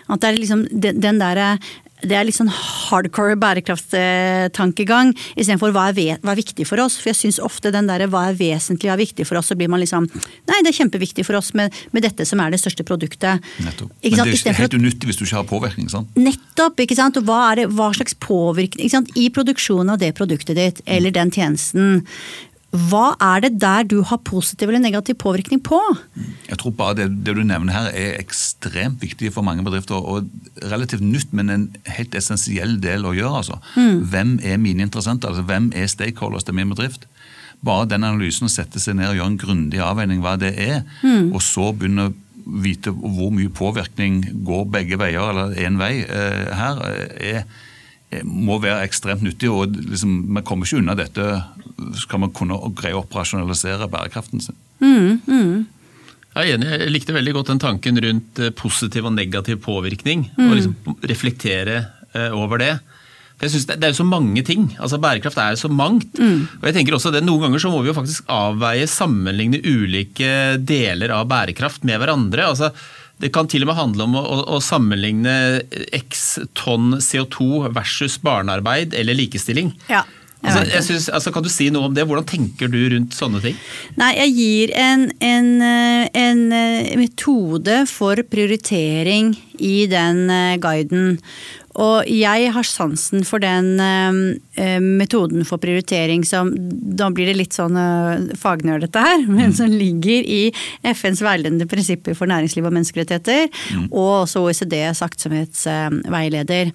At 0.08 0.23
det 0.23 0.30
er 0.30 0.38
liksom 0.38 0.66
den, 0.70 1.02
den 1.02 1.20
derre 1.23 1.56
det 2.02 2.14
er 2.14 2.26
litt 2.26 2.37
sånn 2.37 2.50
hardcore 2.52 3.37
bærekraftstankegang 3.40 5.11
istedenfor 5.35 5.73
hva, 5.75 5.88
er 5.90 6.21
hva 6.23 6.33
er 6.35 6.38
viktig 6.38 6.67
for 6.69 6.81
oss. 6.83 6.99
For 7.00 7.11
jeg 7.11 7.19
syns 7.23 7.40
ofte 7.43 7.73
den 7.75 7.88
der 7.90 8.07
hva 8.11 8.28
er 8.31 8.38
vesentlig 8.38 8.90
og 8.90 8.97
er 8.97 9.02
viktig 9.02 9.26
for 9.28 9.40
oss, 9.40 9.50
så 9.50 9.59
blir 9.59 9.71
man 9.71 9.83
liksom 9.83 10.07
Nei, 10.49 10.61
det 10.64 10.71
er 10.71 10.78
kjempeviktig 10.78 11.25
for 11.26 11.38
oss 11.38 11.50
med, 11.59 11.75
med 11.93 12.05
dette 12.07 12.25
som 12.28 12.40
er 12.43 12.52
det 12.55 12.61
største 12.62 12.85
produktet. 12.87 13.45
Nettopp. 13.64 13.93
Men 14.02 14.31
det 14.31 14.38
er 14.38 14.59
helt 14.62 14.76
unyttig 14.78 15.11
hvis 15.11 15.19
du 15.21 15.25
ikke 15.26 15.40
har 15.40 15.49
påvirkning, 15.49 15.90
sant? 15.93 16.14
Nettopp. 16.19 16.81
ikke 16.85 16.97
sant? 16.99 17.19
Og 17.21 17.26
hva, 17.28 17.40
er 17.50 17.62
det, 17.62 17.69
hva 17.76 17.90
slags 17.97 18.17
påvirkning? 18.23 19.09
I 19.19 19.28
produksjonen 19.35 19.95
av 19.95 20.02
det 20.02 20.14
produktet 20.19 20.59
ditt, 20.59 20.83
eller 20.87 21.14
den 21.14 21.33
tjenesten. 21.35 22.05
Hva 22.69 23.15
er 23.17 23.47
det 23.47 23.55
der 23.63 23.87
du 23.89 24.03
har 24.05 24.21
positiv 24.29 24.69
eller 24.69 24.83
negativ 24.83 25.17
påvirkning 25.23 25.61
på? 25.65 25.79
Jeg 26.51 26.59
tror 26.61 26.75
bare 26.77 26.99
det, 26.99 27.07
det, 27.25 27.33
du 27.39 27.41
nevner 27.41 27.73
her 27.73 27.89
er 27.97 28.19
ekstremt 28.21 29.01
viktig 29.01 29.31
for 29.33 29.47
mange 29.47 29.65
bedrifter. 29.65 29.97
Og 29.97 30.29
relativt 30.69 31.05
nytt, 31.05 31.33
men 31.33 31.49
en 31.55 31.65
helt 31.89 32.17
essensiell 32.19 32.77
del 32.83 33.09
å 33.09 33.15
gjøre. 33.17 33.41
Altså. 33.41 33.57
Mm. 33.79 34.03
Hvem 34.13 34.35
er 34.45 34.61
mine 34.61 34.85
interessenter? 34.85 35.33
Altså, 35.33 35.47
hvem 35.49 35.71
er 35.73 35.89
stakeholders 35.89 36.45
til 36.45 36.59
min 36.59 36.75
bedrift? 36.75 37.09
Bare 37.65 37.89
den 37.89 38.05
analysen 38.05 38.51
å 38.51 38.53
sette 38.53 38.83
seg 38.83 38.99
ned 38.99 39.15
og 39.15 39.17
gjøre 39.17 39.33
en 39.33 39.41
grundig 39.41 39.81
avveining 39.83 40.21
hva 40.23 40.37
det 40.39 40.53
er, 40.61 40.83
mm. 41.01 41.33
og 41.33 41.41
så 41.43 41.73
begynne 41.73 42.11
å 42.11 42.17
vite 42.63 42.93
hvor 42.93 43.33
mye 43.35 43.51
påvirkning 43.53 44.21
går 44.47 44.69
begge 44.77 45.01
veier, 45.01 45.33
eller 45.33 45.57
én 45.59 45.81
vei 45.81 46.05
eh, 46.05 46.53
her, 46.57 46.85
er 47.19 47.43
Eh, 47.43 47.67
må 48.25 48.56
være 48.62 48.86
ekstremt 48.86 49.25
nyttig. 49.25 49.50
og 49.52 49.75
liksom, 49.76 50.14
Man 50.32 50.47
kommer 50.47 50.66
ikke 50.66 50.80
unna 50.80 50.97
dette 50.99 51.26
skal 51.99 52.23
man 52.23 52.34
kunne 52.34 52.58
greie 52.78 52.97
å 52.97 53.02
operasjonalisere 53.04 53.88
bærekraften 53.90 54.42
sin. 54.42 54.56
Mm, 54.82 55.21
mm. 55.26 55.66
Jeg 56.38 56.52
er 56.52 56.54
enig, 56.54 56.68
jeg 56.71 56.92
likte 56.94 57.16
veldig 57.16 57.34
godt 57.34 57.52
den 57.52 57.62
tanken 57.62 57.99
rundt 58.02 58.40
eh, 58.42 58.54
positiv 58.54 59.08
og 59.08 59.14
negativ 59.16 59.60
påvirkning. 59.64 60.28
Mm. 60.36 60.47
og 60.47 60.54
liksom 60.58 61.00
Reflektere 61.10 61.80
eh, 62.14 62.30
over 62.34 62.62
det. 62.62 62.75
For 63.38 63.47
jeg 63.47 63.54
synes 63.54 63.68
det, 63.68 63.78
det, 63.78 63.86
er 63.86 63.94
jo 63.94 64.00
så 64.00 64.08
mange 64.08 64.42
ting. 64.47 64.68
altså 64.82 64.99
Bærekraft 65.02 65.38
er 65.38 65.54
jo 65.54 65.62
så 65.62 65.71
mangt. 65.71 66.18
Mm. 66.18 66.47
og 66.60 66.68
jeg 66.68 66.78
tenker 66.78 66.97
også 66.97 67.12
det, 67.14 67.25
Noen 67.26 67.47
ganger 67.47 67.62
så 67.62 67.73
må 67.73 67.82
vi 67.82 67.92
jo 67.92 67.99
faktisk 67.99 68.30
avveie, 68.34 68.88
sammenligne 68.90 69.62
ulike 69.62 70.58
deler 70.58 71.14
av 71.14 71.28
bærekraft 71.30 71.86
med 71.86 72.02
hverandre. 72.02 72.49
altså 72.50 72.73
det 73.19 73.33
kan 73.35 73.49
til 73.50 73.65
og 73.65 73.73
med 73.73 73.78
handle 73.78 74.07
om 74.07 74.15
å, 74.19 74.23
å 74.57 74.61
sammenligne 74.63 75.35
x 75.97 76.39
tonn 76.59 77.00
CO2 77.02 77.69
versus 77.75 78.19
barnearbeid 78.23 78.95
eller 78.95 79.19
likestilling. 79.19 79.75
Ja. 79.91 80.04
Altså, 80.39 80.61
jeg 80.71 80.85
synes, 80.87 81.09
altså, 81.11 81.33
kan 81.35 81.43
du 81.43 81.49
si 81.50 81.67
noe 81.75 81.89
om 81.89 81.95
det? 81.97 82.04
Hvordan 82.07 82.26
tenker 82.28 82.71
du 82.71 82.78
rundt 82.93 83.17
sånne 83.17 83.41
ting? 83.43 83.57
Nei, 83.99 84.13
Jeg 84.21 84.35
gir 84.37 84.73
en, 84.78 85.09
en, 85.19 85.49
en 86.15 86.45
metode 87.00 87.81
for 87.91 88.23
prioritering 88.31 89.33
i 89.59 89.89
den 89.91 90.28
eh, 90.31 90.54
guiden. 90.63 91.19
Og 91.78 92.08
jeg 92.10 92.50
har 92.54 92.67
sansen 92.67 93.23
for 93.26 93.43
den 93.43 93.78
uh, 93.78 94.78
metoden 94.82 95.47
for 95.47 95.62
prioritering 95.62 96.25
som 96.26 96.50
Da 96.99 97.10
blir 97.14 97.30
det 97.30 97.38
litt 97.38 97.56
sånn 97.56 97.78
uh, 97.78 98.34
fagnerdete 98.38 99.02
her, 99.04 99.25
men 99.38 99.54
som 99.56 99.71
ligger 99.71 100.26
i 100.26 100.43
FNs 100.82 101.23
veiledende 101.25 101.69
prinsipper 101.71 102.19
for 102.19 102.30
næringsliv 102.30 102.67
og 102.67 102.75
menneskerettigheter, 102.75 103.49
mm. 103.49 103.88
og 103.93 104.25
også 104.25 104.45
OECDs 104.47 105.02
aktsomhetsveileder. 105.06 106.73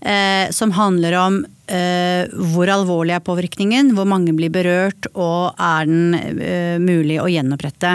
Uh, 0.00 0.46
som 0.56 0.72
handler 0.76 1.20
om 1.20 1.42
hvor 1.70 2.66
alvorlig 2.66 3.12
er 3.14 3.22
påvirkningen, 3.22 3.92
hvor 3.94 4.08
mange 4.10 4.32
blir 4.34 4.50
berørt, 4.50 5.06
og 5.14 5.54
er 5.54 5.86
den 5.86 6.80
mulig 6.82 7.20
å 7.22 7.28
gjenopprette. 7.30 7.92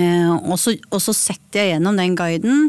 Eh, 0.00 0.32
og, 0.32 0.56
så, 0.60 0.74
og, 0.90 1.00
så, 1.02 1.14
setter 1.16 1.60
jeg 1.60 1.74
gjennom 1.74 1.98
den 1.98 2.16
guiden 2.18 2.68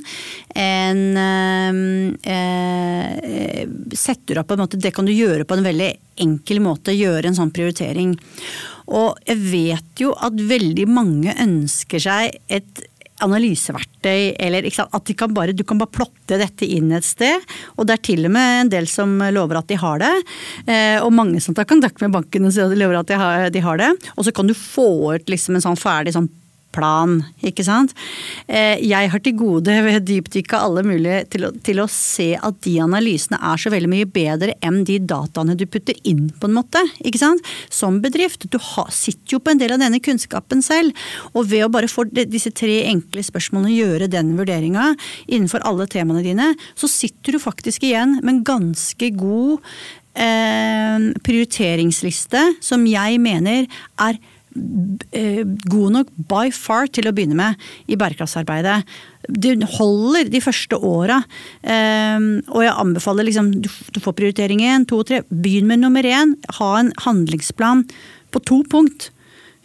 en 0.57 1.01
eh, 1.21 2.35
eh, 2.35 3.63
Setter 3.97 4.41
opp 4.41 4.49
på 4.49 4.57
en 4.57 4.63
måte 4.63 4.79
Det 4.81 4.93
kan 4.95 5.07
du 5.07 5.13
gjøre 5.13 5.45
på 5.47 5.57
en 5.57 5.65
veldig 5.65 5.89
enkel 6.21 6.61
måte. 6.63 6.93
Gjøre 6.93 7.31
en 7.31 7.37
sånn 7.37 7.53
prioritering. 7.55 8.13
Og 8.91 9.17
jeg 9.25 9.39
vet 9.41 10.03
jo 10.03 10.11
at 10.13 10.35
veldig 10.35 10.87
mange 10.91 11.33
ønsker 11.41 12.03
seg 12.03 12.35
et 12.51 12.83
analyseverktøy, 13.21 14.35
eller 14.41 14.65
at 14.65 15.05
de 15.07 15.15
kan 15.17 15.33
bare, 15.33 15.53
du 15.55 15.63
kan 15.67 15.79
bare 15.81 15.93
plotte 15.93 16.39
dette 16.41 16.67
inn 16.67 16.91
et 16.95 17.05
sted. 17.05 17.45
Og 17.77 17.87
det 17.87 17.97
er 17.97 18.03
til 18.09 18.27
og 18.27 18.33
med 18.33 18.65
en 18.65 18.71
del 18.73 18.89
som 18.89 19.13
lover 19.33 19.59
at 19.59 19.69
de 19.69 19.77
har 19.81 20.01
det. 20.01 20.11
Eh, 20.65 20.97
og 21.01 21.13
mange 21.15 21.41
som 21.43 21.57
tar 21.57 21.69
kontakt 21.69 22.01
med 22.03 22.15
banken 22.15 22.49
og 22.49 22.77
lover 22.77 23.01
at 23.01 23.11
de 23.11 23.19
har, 23.21 23.49
de 23.53 23.63
har 23.63 23.81
det. 23.81 23.91
Og 24.15 24.27
så 24.27 24.35
kan 24.35 24.49
du 24.49 24.57
få 24.57 24.89
ut 25.15 25.31
liksom 25.31 25.57
en 25.57 25.65
sånn 25.69 25.79
ferdig 25.79 26.15
sånn 26.17 26.29
plan, 26.75 27.19
ikke 27.45 27.65
sant. 27.67 27.93
Eh, 28.47 28.79
jeg 28.83 29.11
har 29.11 29.23
til 29.23 29.35
gode 29.39 29.75
ved 29.85 30.05
dypdykka 30.07 30.61
alle 30.65 30.83
mulige 30.87 31.23
til 31.33 31.47
å, 31.47 31.51
til 31.65 31.81
å, 31.83 31.87
se 31.91 32.31
at 32.37 32.59
de 32.65 32.77
analysene 32.83 33.39
er 33.51 33.61
så 33.61 33.71
veldig 33.73 33.91
mye 33.91 34.09
bedre 34.09 34.55
enn 34.63 34.81
de 34.87 34.97
dataene 35.03 35.57
du 35.59 35.65
putter 35.69 35.97
inn, 36.07 36.29
på 36.39 36.49
en 36.49 36.57
måte. 36.57 36.81
ikke 37.03 37.21
sant? 37.21 37.45
Som 37.69 38.01
bedrift. 38.03 38.47
Du 38.51 38.59
har, 38.71 38.91
sitter 38.95 39.37
jo 39.37 39.41
på 39.43 39.53
en 39.53 39.61
del 39.61 39.75
av 39.75 39.83
denne 39.83 40.01
kunnskapen 40.03 40.63
selv. 40.65 40.95
Og 41.35 41.49
ved 41.51 41.65
å 41.65 41.71
bare 41.73 41.91
få 41.91 42.07
disse 42.11 42.53
tre 42.55 42.81
enkle 42.89 43.23
spørsmålene 43.25 43.75
gjøre 43.75 44.11
den 44.11 44.35
vurderinga 44.39 44.91
innenfor 45.27 45.65
alle 45.67 45.87
temaene 45.91 46.23
dine, 46.25 46.51
så 46.75 46.89
sitter 46.89 47.35
du 47.35 47.43
faktisk 47.43 47.85
igjen 47.87 48.19
med 48.21 48.35
en 48.35 48.45
ganske 48.47 49.11
god 49.19 49.59
eh, 50.15 51.11
prioriteringsliste 51.25 52.43
som 52.63 52.85
jeg 52.89 53.19
mener 53.23 53.67
er 54.01 54.19
god 54.51 55.93
nok 55.95 56.11
by 56.29 56.51
far 56.51 56.89
til 56.91 57.07
å 57.07 57.13
begynne 57.15 57.37
med 57.39 57.59
i 57.87 57.97
bærekraftsarbeidet. 57.99 58.81
Du 59.31 59.49
holder 59.77 60.31
de 60.31 60.41
første 60.43 60.75
åra. 60.75 61.21
Ehm, 61.63 62.41
og 62.49 62.65
jeg 62.65 62.75
anbefaler 62.83 63.27
liksom, 63.27 63.53
du 63.61 63.99
får 64.01 64.17
prioritering 64.17 64.63
én, 64.65 64.87
to 64.87 64.99
og 65.01 65.07
tre. 65.07 65.21
Begynn 65.29 65.69
med 65.69 65.83
nummer 65.83 66.03
én. 66.03 66.35
Ha 66.59 66.71
en 66.79 66.91
handlingsplan 67.05 67.85
på 68.31 68.43
to 68.43 68.63
punkt 68.71 69.11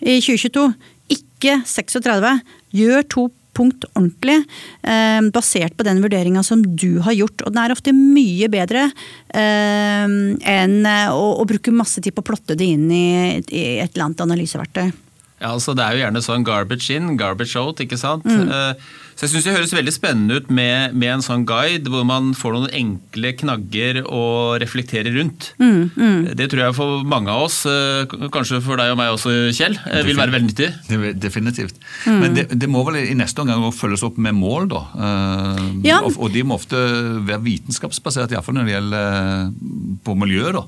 i 0.00 0.20
2022. 0.20 0.68
Ikke 1.16 1.60
36. 1.66 2.38
Gjør 2.76 3.02
to 3.08 3.28
punkt 3.28 3.42
ordentlig, 3.62 4.38
eh, 4.82 5.20
basert 5.34 5.76
på 5.76 5.86
den 5.86 6.02
vurderinga 6.04 6.42
som 6.46 6.62
du 6.64 7.00
har 7.04 7.16
gjort. 7.16 7.44
Og 7.46 7.54
den 7.54 7.62
er 7.62 7.74
ofte 7.74 7.94
mye 7.96 8.50
bedre 8.52 8.88
eh, 9.30 10.06
enn 10.06 10.76
eh, 10.86 11.08
å, 11.12 11.32
å, 11.40 11.48
bruke 11.48 11.74
masse 11.74 12.02
tid 12.02 12.16
på 12.16 12.24
å 12.24 12.30
plotte 12.32 12.58
det 12.58 12.70
inn 12.76 12.86
i, 12.90 13.08
i 13.48 13.64
et 13.80 13.92
eller 13.94 14.08
annet 14.08 14.24
analyseverktøy. 14.26 14.92
Ja, 15.36 15.52
altså 15.52 15.74
Det 15.76 15.84
er 15.84 15.96
jo 15.96 16.04
gjerne 16.04 16.22
sånn 16.24 16.46
garbage 16.46 16.94
in, 16.94 17.16
garbage 17.20 17.56
out. 17.60 17.80
ikke 17.84 17.98
sant? 18.00 18.24
Mm. 18.24 18.48
Eh, 18.48 18.94
så 19.16 19.24
jeg 19.24 19.32
synes 19.32 19.46
Det 19.46 19.52
høres 19.54 19.72
veldig 19.72 19.92
spennende 19.94 20.36
ut 20.36 20.50
med, 20.52 20.92
med, 20.92 21.08
en 21.14 21.22
sånn 21.24 21.46
guide, 21.48 21.88
hvor 21.88 22.04
man 22.04 22.34
får 22.36 22.52
noen 22.52 22.74
enkle 22.76 23.30
knagger 23.40 24.02
å 24.04 24.24
reflektere 24.60 25.14
rundt. 25.14 25.54
Mm, 25.56 25.88
mm. 25.96 26.18
Det 26.36 26.50
tror 26.52 26.66
jeg 26.66 26.76
for 26.76 27.06
mange 27.08 27.32
av 27.32 27.46
oss, 27.46 27.62
eh, 27.70 28.04
kanskje 28.34 28.60
for 28.64 28.76
deg 28.76 28.92
og 28.92 28.98
meg 29.00 29.14
også, 29.14 29.32
Kjell, 29.56 29.78
Definitivt. 29.78 29.96
Eh, 29.96 30.04
vil 30.10 30.20
være 30.20 30.34
veldig 30.34 30.50
nyttig. 30.50 31.20
Definitivt. 31.22 31.80
Mm. 32.04 32.18
Men 32.20 32.36
det, 32.36 32.44
det, 32.52 32.68
må 32.68 32.84
vel 32.90 33.00
i 33.06 33.16
neste 33.16 33.40
omgang 33.40 33.64
følges 33.72 34.04
opp 34.04 34.20
med 34.20 34.36
mål, 34.36 34.68
da. 34.74 34.82
Ja. 35.86 36.02
Og, 36.02 36.18
og, 36.20 36.28
de 36.36 36.44
må 36.44 36.60
ofte 36.60 36.76
være 36.76 37.40
vitenskapsbasert, 37.46 38.36
iallfall 38.36 38.58
når 38.58 38.68
det 38.68 38.76
gjelder 38.76 39.48
på 40.04 40.18
miljøet. 40.20 40.60
da. 40.60 40.66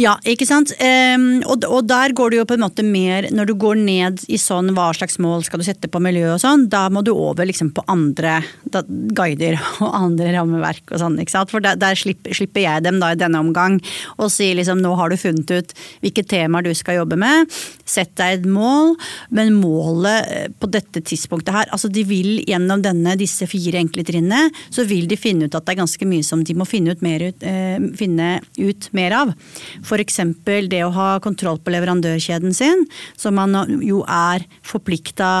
Ja, 0.00 0.14
ikke 0.24 0.46
sant. 0.48 0.70
Um, 0.80 1.42
og, 1.44 1.66
og, 1.68 1.82
der 1.84 2.14
går 2.16 2.32
det 2.32 2.38
jo 2.38 2.46
på 2.48 2.56
en 2.56 2.62
måte 2.64 2.84
mer 2.86 3.26
Når 3.28 3.50
du 3.50 3.52
går 3.60 3.76
ned 3.76 4.22
i 4.32 4.38
sånn 4.40 4.70
hva 4.72 4.86
slags 4.96 5.18
mål 5.20 5.44
skal 5.44 5.60
du 5.60 5.66
sette 5.66 5.90
på 5.92 6.00
miljøet 6.00 6.38
og 6.38 6.40
sånn, 6.40 6.64
da 6.72 6.86
må 6.88 7.02
du 7.04 7.10
over 7.12 7.44
liksom 7.48 7.74
på 7.76 7.84
andre 7.92 8.38
da, 8.64 8.80
guider 8.88 9.58
og 9.84 9.90
andre 9.90 10.32
rammeverk 10.38 10.94
og 10.94 11.02
sånn. 11.02 11.18
ikke 11.20 11.34
sant? 11.34 11.52
For 11.52 11.64
der, 11.64 11.76
der 11.80 11.98
slipper, 11.98 12.32
slipper, 12.32 12.64
jeg 12.64 12.86
dem 12.86 13.02
da 13.02 13.10
i 13.12 13.18
denne 13.20 13.42
omgang 13.42 13.78
og 14.16 14.30
sier 14.32 14.56
liksom 14.56 14.80
nå 14.80 14.94
har 14.96 15.12
du 15.12 15.18
funnet 15.20 15.52
ut 15.52 15.74
hvilke 16.00 16.24
temaer 16.24 16.64
du 16.64 16.72
skal 16.78 17.02
jobbe 17.02 17.18
med. 17.20 17.52
Sett 17.84 18.14
deg 18.16 18.38
et 18.38 18.48
mål, 18.48 18.94
men 19.36 19.52
målet 19.58 20.32
eh, 20.32 20.48
på 20.56 20.70
dette 20.72 21.02
tidspunktet 21.04 21.52
her 21.52 21.68
altså 21.74 21.90
De 21.92 22.04
vil 22.06 22.40
gjennom 22.48 22.80
denne, 22.84 23.18
disse 23.20 23.44
fire 23.50 23.82
enkle 23.82 24.06
trinnene, 24.08 24.48
så 24.72 24.86
vil 24.88 25.04
de 25.10 25.20
finne 25.20 25.50
ut 25.50 25.58
at 25.58 25.68
det 25.68 25.76
er 25.76 25.82
ganske 25.82 26.08
mye 26.08 26.24
som 26.24 26.40
de 26.46 26.56
må 26.56 26.64
finne 26.68 26.96
ut 26.96 27.04
mer, 27.04 27.28
ut, 27.28 27.44
eh, 27.44 27.76
finne 27.98 28.38
ut 28.56 28.88
mer 28.96 29.20
av. 29.20 29.36
F.eks. 29.82 30.20
det 30.44 30.82
å 30.86 30.92
ha 30.94 31.08
kontroll 31.24 31.60
på 31.62 31.74
leverandørkjeden 31.74 32.54
sin, 32.56 32.86
som 33.18 33.36
man 33.38 33.56
jo 33.82 34.02
er 34.08 34.46
forplikta 34.66 35.32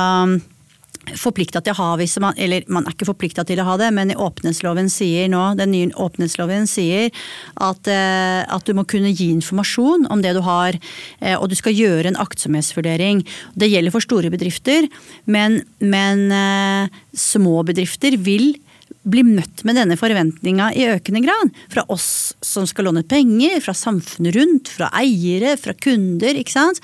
forplikta 1.18 1.60
til 1.62 1.74
å 1.74 1.80
ha 1.80 1.88
hvis 1.98 2.14
man 2.22 2.36
Eller 2.38 2.66
man 2.70 2.86
er 2.86 2.94
ikke 2.94 3.08
forplikta 3.08 3.44
til 3.46 3.60
å 3.60 3.66
ha 3.66 3.76
det, 3.80 3.90
men 3.94 4.12
i 4.12 4.18
åpenhetsloven 4.18 4.90
sier 4.92 5.28
nå, 5.32 5.40
den 5.58 5.72
nye 5.74 5.90
åpenhetsloven 5.98 6.68
sier 6.70 7.10
at, 7.58 7.88
eh, 7.90 8.42
at, 8.46 8.64
du 8.66 8.74
må 8.76 8.84
kunne 8.88 9.10
gi 9.10 9.30
informasjon 9.34 10.06
om 10.12 10.22
det 10.22 10.34
du 10.36 10.42
har, 10.46 10.78
eh, 11.20 11.34
og 11.34 11.50
du 11.50 11.56
skal 11.58 11.74
gjøre 11.74 12.12
en 12.12 12.20
aktsomhetsvurdering. 12.22 13.24
Det 13.58 13.70
gjelder 13.70 13.94
for 13.94 14.04
store 14.04 14.30
bedrifter, 14.32 14.86
men, 15.26 15.62
men 15.80 16.30
eh, 16.30 17.00
små 17.18 17.64
bedrifter 17.66 18.16
vil 18.22 18.54
blir 19.02 19.26
møtt 19.26 19.64
med 19.66 19.76
denne 19.78 19.96
forventninga 19.98 20.70
i 20.78 20.86
økende 20.92 21.22
grad. 21.24 21.50
Fra 21.72 21.84
oss 21.92 22.32
som 22.44 22.66
skal 22.70 22.86
låne 22.88 23.02
penger, 23.08 23.58
fra 23.64 23.74
samfunnet 23.74 24.36
rundt, 24.36 24.70
fra 24.70 24.90
eiere, 24.98 25.56
fra 25.60 25.74
kunder. 25.74 26.38
ikke 26.38 26.54
sant? 26.54 26.78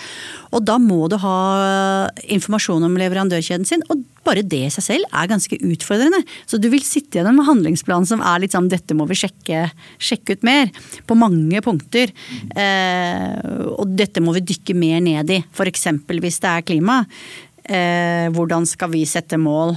Og 0.51 0.65
da 0.67 0.79
må 0.83 1.07
du 1.11 1.19
ha 1.23 1.39
informasjon 2.27 2.87
om 2.89 2.99
leverandørkjeden 2.99 3.69
sin, 3.69 3.85
og 3.93 4.03
bare 4.27 4.43
det 4.45 4.61
i 4.67 4.73
seg 4.73 4.85
selv 4.85 5.09
er 5.15 5.31
ganske 5.31 5.59
utfordrende. 5.71 6.21
Så 6.49 6.61
du 6.61 6.69
vil 6.73 6.85
sitte 6.85 7.21
gjennom 7.21 7.41
en 7.41 7.49
handlingsplan 7.53 8.09
som 8.09 8.23
er 8.25 8.43
litt 8.43 8.57
sånn 8.57 8.71
dette 8.73 8.97
må 8.99 9.07
vi 9.09 9.19
sjekke, 9.23 9.69
sjekke 10.03 10.37
ut 10.37 10.47
mer. 10.47 10.73
På 11.09 11.17
mange 11.19 11.63
punkter. 11.65 12.13
Eh, 12.53 13.39
og 13.79 13.95
dette 13.99 14.23
må 14.25 14.35
vi 14.37 14.47
dykke 14.51 14.77
mer 14.79 15.05
ned 15.05 15.33
i. 15.33 15.43
F.eks. 15.55 15.87
hvis 16.09 16.43
det 16.45 16.51
er 16.51 16.67
klima. 16.67 17.05
Eh, 17.69 18.27
hvordan 18.33 18.65
skal 18.69 18.93
vi 18.95 19.05
sette 19.09 19.37
mål 19.41 19.77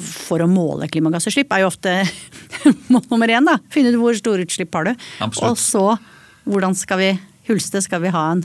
for 0.00 0.42
å 0.42 0.48
måle 0.50 0.88
klimagassutslipp, 0.90 1.52
er 1.52 1.64
jo 1.64 1.70
ofte 1.70 1.94
mål 2.92 3.08
nummer 3.12 3.32
én. 3.32 3.46
da. 3.46 3.58
Finne 3.72 3.92
ut 3.94 4.00
hvor 4.00 4.18
store 4.18 4.46
utslipp 4.46 4.74
har 4.76 4.90
du. 4.90 4.92
Absolutt. 5.24 5.50
Og 5.50 5.60
så 5.60 5.86
hvordan 6.46 6.76
skal 6.78 7.02
vi 7.02 7.10
hulste, 7.48 7.82
skal 7.82 8.02
vi 8.04 8.14
ha 8.14 8.28
en 8.34 8.44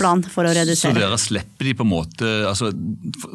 plan 0.00 0.22
for 0.32 0.48
å 0.48 0.52
redusere. 0.54 0.94
Så 0.94 0.96
dere 0.96 1.18
slipper 1.20 1.68
de 1.68 1.74
på 1.76 1.84
en 1.84 1.90
måte, 1.92 2.28
altså 2.48 2.70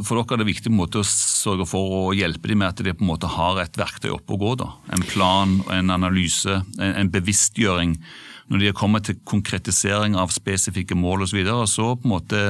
For 0.06 0.18
dere 0.18 0.38
er 0.38 0.42
det 0.42 0.50
viktig 0.50 0.70
på 0.70 0.74
en 0.74 0.80
måte 0.80 1.02
å 1.02 1.08
sørge 1.08 1.68
for 1.70 1.98
å 2.00 2.14
hjelpe 2.18 2.50
dem 2.52 2.64
med 2.64 2.74
at 2.74 2.86
de 2.86 2.96
på 2.96 3.06
en 3.06 3.12
måte 3.12 3.30
har 3.32 3.62
et 3.64 3.80
verktøy 3.80 4.12
oppe 4.16 4.36
å 4.36 4.42
gå. 4.42 4.56
da. 4.62 4.72
En 4.96 5.06
plan, 5.06 5.60
en 5.76 5.94
analyse, 5.94 6.62
en, 6.80 7.12
bevisstgjøring. 7.14 7.98
Når 8.54 8.62
de 8.62 8.74
kommer 8.78 9.02
til 9.02 9.18
konkretisering 9.26 10.18
av 10.22 10.34
spesifikke 10.34 10.98
mål 10.98 11.26
osv., 11.26 11.34
så, 11.34 11.40
videre, 11.40 11.70
så 11.70 11.92
på 11.98 12.06
en 12.06 12.16
måte 12.16 12.42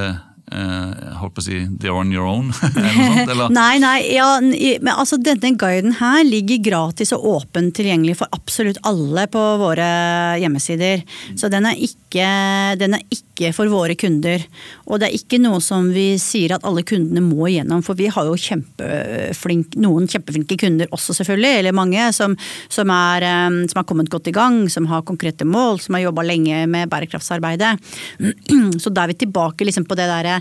Uh, 0.46 0.94
holdt 1.18 1.34
på 1.34 1.42
å 1.42 1.44
si 1.44 1.56
'they're 1.66 1.90
on 1.90 2.12
your 2.14 2.22
own'? 2.22 2.52
sånt, 2.54 3.50
nei, 3.50 3.80
nei. 3.82 3.96
Ja, 4.14 4.38
men 4.38 4.92
altså 4.92 5.18
Denne 5.18 5.56
guiden 5.58 5.96
her 5.98 6.22
ligger 6.22 6.62
gratis 6.62 7.10
og 7.16 7.26
åpent 7.26 7.74
tilgjengelig 7.74 8.20
for 8.20 8.30
absolutt 8.30 8.78
alle 8.86 9.26
på 9.26 9.42
våre 9.58 9.88
hjemmesider. 10.38 11.02
Så 11.34 11.50
den 11.50 11.66
er, 11.66 11.74
ikke, 11.74 12.30
den 12.78 12.94
er 12.94 13.02
ikke 13.10 13.26
for 13.56 13.70
våre 13.70 13.96
kunder. 13.98 14.42
Og 14.86 15.00
det 15.00 15.08
er 15.08 15.16
ikke 15.18 15.40
noe 15.42 15.60
som 15.64 15.88
vi 15.94 16.14
sier 16.20 16.56
at 16.56 16.66
alle 16.66 16.84
kundene 16.86 17.22
må 17.24 17.48
igjennom, 17.50 17.82
for 17.86 17.98
vi 17.98 18.08
har 18.12 18.28
jo 18.28 18.36
kjempeflink, 18.40 19.76
noen 19.82 20.08
kjempeflinke 20.10 20.58
kunder 20.60 20.90
også, 20.94 21.16
selvfølgelig. 21.20 21.60
Eller 21.60 21.76
mange 21.76 22.08
som, 22.16 22.36
som, 22.72 22.92
er, 22.92 23.26
um, 23.48 23.62
som 23.70 23.82
har 23.82 23.88
kommet 23.88 24.12
godt 24.12 24.30
i 24.30 24.36
gang, 24.36 24.64
som 24.72 24.88
har 24.90 25.06
konkrete 25.08 25.48
mål, 25.48 25.82
som 25.84 25.98
har 25.98 26.06
jobba 26.06 26.26
lenge 26.26 26.64
med 26.70 26.92
bærekraftsarbeidet. 26.92 27.76
Så 28.82 28.92
da 28.92 29.04
er 29.04 29.12
vi 29.12 29.20
tilbake 29.26 29.68
liksom 29.68 29.88
på 29.88 29.98
det 29.98 30.08
derre 30.10 30.40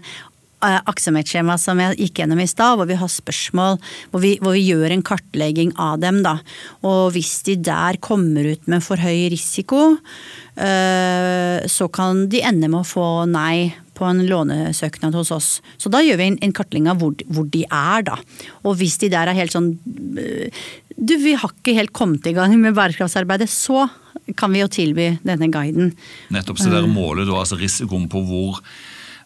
Eh, 0.65 1.57
som 1.61 1.81
jeg 1.81 1.97
gikk 1.99 2.21
gjennom 2.21 2.41
i 2.41 2.47
stad, 2.49 2.77
hvor 2.77 2.89
vi 2.89 2.97
har 2.99 3.11
spørsmål, 3.11 3.79
hvor 4.11 4.23
vi, 4.23 4.35
hvor 4.41 4.55
vi, 4.55 4.65
gjør 4.65 4.95
en 4.95 5.05
kartlegging 5.05 5.73
av 5.81 5.99
dem. 6.01 6.21
Da. 6.25 6.39
Og 6.85 7.13
hvis 7.15 7.43
de 7.47 7.57
der 7.61 7.99
kommer 8.03 8.47
ut 8.55 8.67
med 8.71 8.83
for 8.85 9.01
høy 9.01 9.29
risiko, 9.33 9.97
eh, 10.57 11.65
så 11.69 11.89
kan 11.93 12.27
de 12.31 12.43
ende 12.45 12.69
med 12.71 12.81
å 12.81 12.87
få 12.87 13.09
nei 13.29 13.75
på 13.95 14.07
en 14.07 14.25
lånesøknad 14.27 15.15
hos 15.15 15.31
oss. 15.31 15.49
Så 15.79 15.91
da 15.91 16.01
gjør 16.03 16.19
vi 16.19 16.31
en, 16.31 16.39
en 16.43 16.55
kartlegging 16.55 16.89
av 16.91 16.99
hvor, 16.99 17.13
hvor, 17.31 17.45
de 17.51 17.63
er, 17.69 18.07
da. 18.09 18.17
Og 18.65 18.75
hvis 18.81 18.97
de 19.03 19.11
der 19.13 19.31
er 19.31 19.37
helt 19.37 19.55
sånn 19.55 19.75
eh, 20.19 20.65
Du, 20.95 21.17
vi 21.19 21.35
har 21.35 21.51
ikke 21.51 21.75
helt 21.75 21.91
kommet 21.95 22.27
i 22.27 22.35
gang 22.35 22.53
med 22.59 22.75
bærekraftsarbeidet, 22.75 23.49
så 23.51 23.85
kan 24.39 24.53
vi 24.55 24.61
jo 24.61 24.67
tilby 24.71 25.09
denne 25.27 25.49
guiden. 25.51 25.91
Nettopp, 26.33 26.61
så 26.61 26.71
dere 26.71 26.87
måler 26.89 27.27
da 27.27 27.41
altså 27.41 27.59
risikoen 27.59 28.07
på 28.09 28.23
hvor 28.25 28.61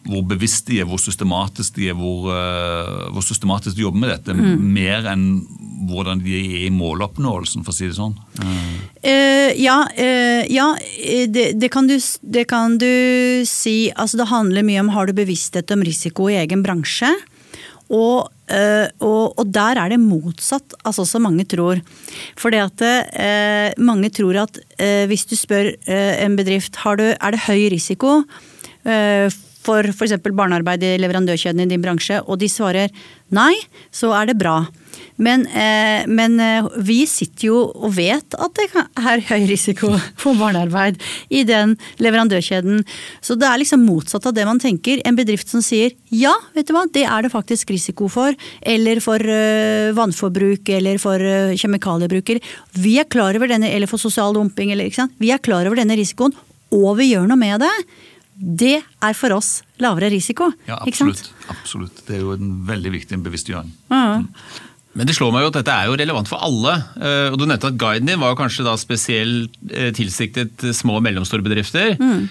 hvor 0.07 0.23
bevisst 0.29 0.69
de 0.69 0.79
er, 0.79 0.88
hvor 0.88 0.99
systematisk 1.01 1.75
de 1.75 1.89
er, 1.91 1.97
hvor, 1.97 2.29
uh, 2.31 3.09
hvor 3.13 3.23
systematisk 3.25 3.75
de 3.75 3.83
jobber 3.83 4.03
med 4.03 4.13
dette. 4.13 4.35
Mm. 4.35 4.62
Mer 4.75 5.09
enn 5.12 5.25
hvordan 5.89 6.21
de 6.23 6.35
er 6.38 6.53
i 6.67 6.69
måloppnåelsen, 6.73 7.65
for 7.65 7.73
å 7.73 7.77
si 7.77 7.89
det 7.89 7.97
sånn. 7.97 8.15
Mm. 8.39 8.77
Uh, 9.03 9.49
ja, 9.59 9.79
ja 10.47 10.69
det, 11.27 11.51
det, 11.59 11.71
kan 11.73 11.89
du, 11.89 11.97
det, 12.21 12.45
kan 12.51 12.77
du, 12.81 13.43
si. 13.49 13.91
Altså, 13.95 14.21
det 14.21 14.29
handler 14.31 14.67
mye 14.67 14.85
om 14.85 14.93
har 14.95 15.09
du 15.09 15.17
bevissthet 15.17 15.75
om 15.75 15.83
risiko 15.85 16.29
i 16.31 16.39
egen 16.41 16.63
bransje. 16.65 17.12
Og, 17.89 18.29
og, 19.01 19.23
og, 19.33 19.47
der 19.49 19.79
er 19.81 19.89
det 19.89 19.97
motsatt 19.97 20.75
altså, 20.85 21.07
som 21.09 21.23
mange 21.25 21.47
tror. 21.49 21.81
For 22.38 22.53
det 22.53 22.62
at 22.62 22.83
eh, 22.85 23.73
mange 23.81 24.12
tror 24.13 24.43
at 24.43 24.59
eh, 24.77 25.07
hvis 25.09 25.25
du 25.25 25.33
spør 25.33 25.71
eh, 25.73 26.21
en 26.21 26.38
bedrift 26.38 26.77
har 26.83 27.01
du, 27.01 27.07
er 27.09 27.33
det 27.33 27.47
høy 27.47 27.65
risiko 27.73 28.19
for 29.69 29.93
f.eks. 29.93 30.17
barnearbeid 30.25 30.84
i 30.86 30.97
leverandørkjeden 31.03 31.63
i 31.65 31.69
din 31.69 31.84
bransje, 31.84 32.21
og 32.25 32.41
de 32.41 32.49
svarer 32.49 32.93
nei, 33.36 33.53
så 33.93 34.13
er 34.17 34.32
det 34.32 34.39
bra. 34.41 34.63
Men, 35.19 35.45
eh, 35.47 36.08
men, 36.08 36.39
eh, 36.39 36.67
vi 36.79 37.03
sitter 37.08 37.49
jo 37.49 37.58
og 37.75 37.91
vet 37.97 38.36
at 38.39 38.55
det 38.55 38.67
er 38.73 39.23
høy 39.29 39.45
risiko 39.49 39.91
for 40.21 40.38
barnearbeid 40.39 40.99
i 41.29 41.43
den 41.47 41.75
leverandørkjeden. 41.99 42.82
Så 43.21 43.36
det 43.39 43.47
er 43.49 43.60
liksom 43.62 43.84
motsatt 43.86 44.25
av 44.29 44.36
det 44.38 44.47
man 44.47 44.62
tenker. 44.63 45.03
En 45.05 45.19
bedrift 45.19 45.51
som 45.51 45.63
sier 45.65 45.93
ja, 46.10 46.34
vet 46.55 46.69
du 46.69 46.73
hva, 46.75 46.86
det 46.88 47.05
er 47.05 47.27
det 47.27 47.34
faktisk 47.36 47.73
risiko 47.75 48.10
for. 48.12 48.36
Eller 48.63 49.03
for 49.03 49.19
eh, 49.19 49.91
vannforbruk 49.97 50.71
eller 50.79 51.01
for 51.03 51.21
eh, 51.21 51.55
kjemikaliebruker. 51.60 52.39
Vi 52.79 52.97
er 53.01 53.10
klar 53.12 53.36
over 53.38 53.51
denne, 53.51 53.69
eller 53.75 53.91
for 53.91 54.01
sosial 54.01 54.34
dumping. 54.38 54.71
Eller, 54.73 54.89
Vi 55.19 55.34
er 55.36 55.43
klar 55.43 55.67
over 55.67 55.79
denne 55.79 55.99
risikoen, 55.99 56.34
og 56.71 56.95
vi 56.99 57.12
gjør 57.12 57.27
noe 57.27 57.39
med 57.39 57.60
det. 57.65 57.75
Det 58.39 58.78
er 58.80 59.15
for 59.17 59.36
oss 59.36 59.60
lavere 59.84 60.10
risiko. 60.13 60.47
Ja, 60.67 60.80
absolutt. 60.80 61.28
absolutt. 61.52 62.02
Det 62.08 62.17
er 62.17 62.23
jo 62.23 62.34
en 62.38 62.54
veldig 62.67 62.93
viktig 62.95 63.19
bevisstgjøring. 63.25 63.71
Mm. 63.91 64.28
Men 64.99 65.08
det 65.08 65.15
slår 65.17 65.34
meg 65.36 65.43
jo 65.45 65.52
at 65.52 65.58
dette 65.60 65.75
er 65.75 65.89
jo 65.89 65.97
relevant 65.99 66.30
for 66.32 66.41
alle. 66.43 66.75
Eh, 66.97 67.28
og 67.30 67.38
Du 67.39 67.45
nevnte 67.45 67.69
at 67.71 67.80
guiden 67.80 68.10
din 68.10 68.21
var 68.21 68.38
kanskje 68.39 68.65
da 68.65 68.75
spesielt 68.80 69.58
eh, 69.69 69.91
tilsiktet 69.95 70.63
små 70.75 70.97
og 70.99 71.06
mellomstore 71.06 71.45
bedrifter. 71.45 71.93
Mm. 71.99 72.30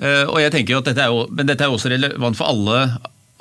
Eh, 0.00 0.24
og 0.26 0.40
jeg 0.42 0.54
tenker 0.56 0.74
jo 0.74 0.80
at 0.82 0.88
dette 0.90 1.04
er 1.04 1.12
jo, 1.12 1.28
Men 1.30 1.46
dette 1.46 1.62
er 1.62 1.70
jo 1.70 1.78
også 1.78 1.92
relevant 1.92 2.40
for 2.40 2.50
alle 2.50 2.80